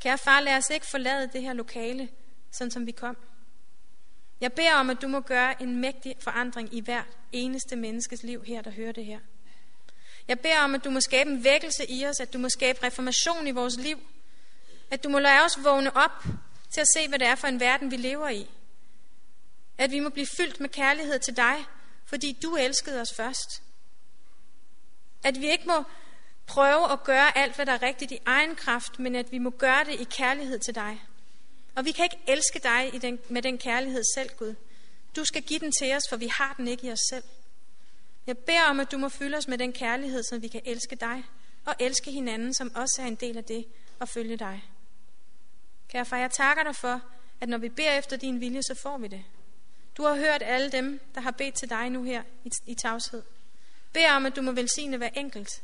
Kære 0.00 0.18
far, 0.18 0.40
lad 0.40 0.56
os 0.56 0.70
ikke 0.70 0.86
forlade 0.86 1.30
det 1.32 1.42
her 1.42 1.52
lokale, 1.52 2.08
sådan 2.50 2.70
som 2.70 2.86
vi 2.86 2.92
kom. 2.92 3.16
Jeg 4.40 4.52
beder 4.52 4.74
om, 4.74 4.90
at 4.90 5.02
du 5.02 5.08
må 5.08 5.20
gøre 5.20 5.62
en 5.62 5.80
mægtig 5.80 6.16
forandring 6.20 6.74
i 6.74 6.80
hvert 6.80 7.16
eneste 7.32 7.76
menneskes 7.76 8.22
liv 8.22 8.44
her, 8.44 8.62
der 8.62 8.70
hører 8.70 8.92
det 8.92 9.04
her. 9.04 9.20
Jeg 10.28 10.40
beder 10.40 10.60
om, 10.60 10.74
at 10.74 10.84
du 10.84 10.90
må 10.90 11.00
skabe 11.00 11.30
en 11.30 11.44
vækkelse 11.44 11.90
i 11.90 12.06
os, 12.06 12.20
at 12.20 12.32
du 12.32 12.38
må 12.38 12.48
skabe 12.48 12.82
reformation 12.82 13.46
i 13.46 13.50
vores 13.50 13.76
liv, 13.76 13.98
at 14.90 15.04
du 15.04 15.08
må 15.08 15.18
lade 15.18 15.40
os 15.44 15.64
vågne 15.64 15.96
op 15.96 16.24
til 16.70 16.80
at 16.80 16.88
se, 16.94 17.08
hvad 17.08 17.18
det 17.18 17.26
er 17.26 17.34
for 17.34 17.46
en 17.46 17.60
verden, 17.60 17.90
vi 17.90 17.96
lever 17.96 18.28
i. 18.28 18.50
At 19.78 19.90
vi 19.90 20.00
må 20.00 20.08
blive 20.08 20.26
fyldt 20.36 20.60
med 20.60 20.68
kærlighed 20.68 21.18
til 21.18 21.36
dig, 21.36 21.64
fordi 22.06 22.38
du 22.42 22.56
elskede 22.56 23.00
os 23.00 23.14
først. 23.16 23.62
At 25.24 25.40
vi 25.40 25.50
ikke 25.50 25.64
må 25.66 25.84
prøve 26.50 26.92
at 26.92 27.04
gøre 27.04 27.38
alt, 27.38 27.54
hvad 27.56 27.66
der 27.66 27.72
er 27.72 27.82
rigtigt 27.82 28.12
i 28.12 28.18
egen 28.26 28.56
kraft, 28.56 28.98
men 28.98 29.14
at 29.14 29.32
vi 29.32 29.38
må 29.38 29.50
gøre 29.50 29.84
det 29.84 30.00
i 30.00 30.04
kærlighed 30.04 30.58
til 30.58 30.74
dig. 30.74 31.02
Og 31.74 31.84
vi 31.84 31.92
kan 31.92 32.04
ikke 32.04 32.18
elske 32.26 32.58
dig 32.62 32.94
i 32.94 32.98
den, 32.98 33.18
med 33.28 33.42
den 33.42 33.58
kærlighed 33.58 34.02
selv, 34.14 34.30
Gud. 34.38 34.54
Du 35.16 35.24
skal 35.24 35.42
give 35.42 35.60
den 35.60 35.72
til 35.72 35.94
os, 35.96 36.02
for 36.08 36.16
vi 36.16 36.26
har 36.26 36.54
den 36.56 36.68
ikke 36.68 36.86
i 36.86 36.92
os 36.92 36.98
selv. 37.10 37.24
Jeg 38.26 38.38
beder 38.38 38.62
om, 38.62 38.80
at 38.80 38.92
du 38.92 38.98
må 38.98 39.08
fylde 39.08 39.36
os 39.36 39.48
med 39.48 39.58
den 39.58 39.72
kærlighed, 39.72 40.22
så 40.22 40.38
vi 40.38 40.48
kan 40.48 40.60
elske 40.64 40.96
dig 40.96 41.24
og 41.64 41.74
elske 41.78 42.10
hinanden, 42.10 42.54
som 42.54 42.72
også 42.74 42.96
er 43.02 43.06
en 43.06 43.14
del 43.14 43.36
af 43.36 43.44
det, 43.44 43.64
og 43.98 44.08
følge 44.08 44.36
dig. 44.36 44.64
Kære 45.88 46.04
far, 46.04 46.18
jeg 46.18 46.30
takker 46.30 46.62
dig 46.62 46.76
for, 46.76 47.00
at 47.40 47.48
når 47.48 47.58
vi 47.58 47.68
beder 47.68 47.98
efter 47.98 48.16
din 48.16 48.40
vilje, 48.40 48.62
så 48.62 48.74
får 48.82 48.98
vi 48.98 49.08
det. 49.08 49.24
Du 49.96 50.02
har 50.02 50.14
hørt 50.14 50.42
alle 50.42 50.70
dem, 50.72 51.00
der 51.14 51.20
har 51.20 51.30
bedt 51.30 51.54
til 51.54 51.70
dig 51.70 51.90
nu 51.90 52.02
her 52.02 52.22
i, 52.44 52.50
i 52.66 52.74
tavshed. 52.74 53.22
Bed 53.92 54.06
om, 54.16 54.26
at 54.26 54.36
du 54.36 54.42
må 54.42 54.52
velsigne 54.52 54.96
hver 54.96 55.08
enkelt. 55.14 55.62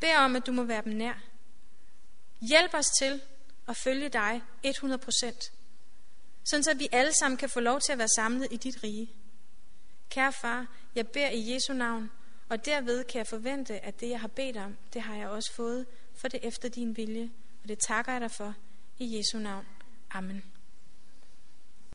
Bed 0.00 0.16
om, 0.16 0.36
at 0.36 0.46
du 0.46 0.52
må 0.52 0.62
være 0.62 0.82
dem 0.84 0.92
nær. 0.92 1.14
Hjælp 2.40 2.74
os 2.74 2.86
til 2.98 3.22
at 3.68 3.76
følge 3.76 4.08
dig 4.08 4.42
100%. 4.66 5.50
Sådan 6.44 6.64
så 6.64 6.74
vi 6.74 6.88
alle 6.92 7.12
sammen 7.20 7.38
kan 7.38 7.48
få 7.48 7.60
lov 7.60 7.80
til 7.80 7.92
at 7.92 7.98
være 7.98 8.08
samlet 8.16 8.48
i 8.50 8.56
dit 8.56 8.82
rige. 8.84 9.10
Kære 10.10 10.32
far, 10.32 10.66
jeg 10.94 11.08
beder 11.08 11.30
i 11.30 11.54
Jesu 11.54 11.72
navn, 11.72 12.10
og 12.48 12.64
derved 12.64 13.04
kan 13.04 13.18
jeg 13.18 13.26
forvente, 13.26 13.84
at 13.84 14.00
det 14.00 14.08
jeg 14.08 14.20
har 14.20 14.28
bedt 14.28 14.56
om, 14.56 14.76
det 14.92 15.02
har 15.02 15.16
jeg 15.16 15.28
også 15.28 15.52
fået, 15.52 15.86
for 16.14 16.28
det 16.28 16.40
efter 16.42 16.68
din 16.68 16.96
vilje, 16.96 17.30
og 17.62 17.68
det 17.68 17.78
takker 17.88 18.12
jeg 18.12 18.20
dig 18.20 18.30
for 18.30 18.54
i 18.98 19.16
Jesu 19.16 19.38
navn. 19.38 19.66
Amen. 20.10 20.49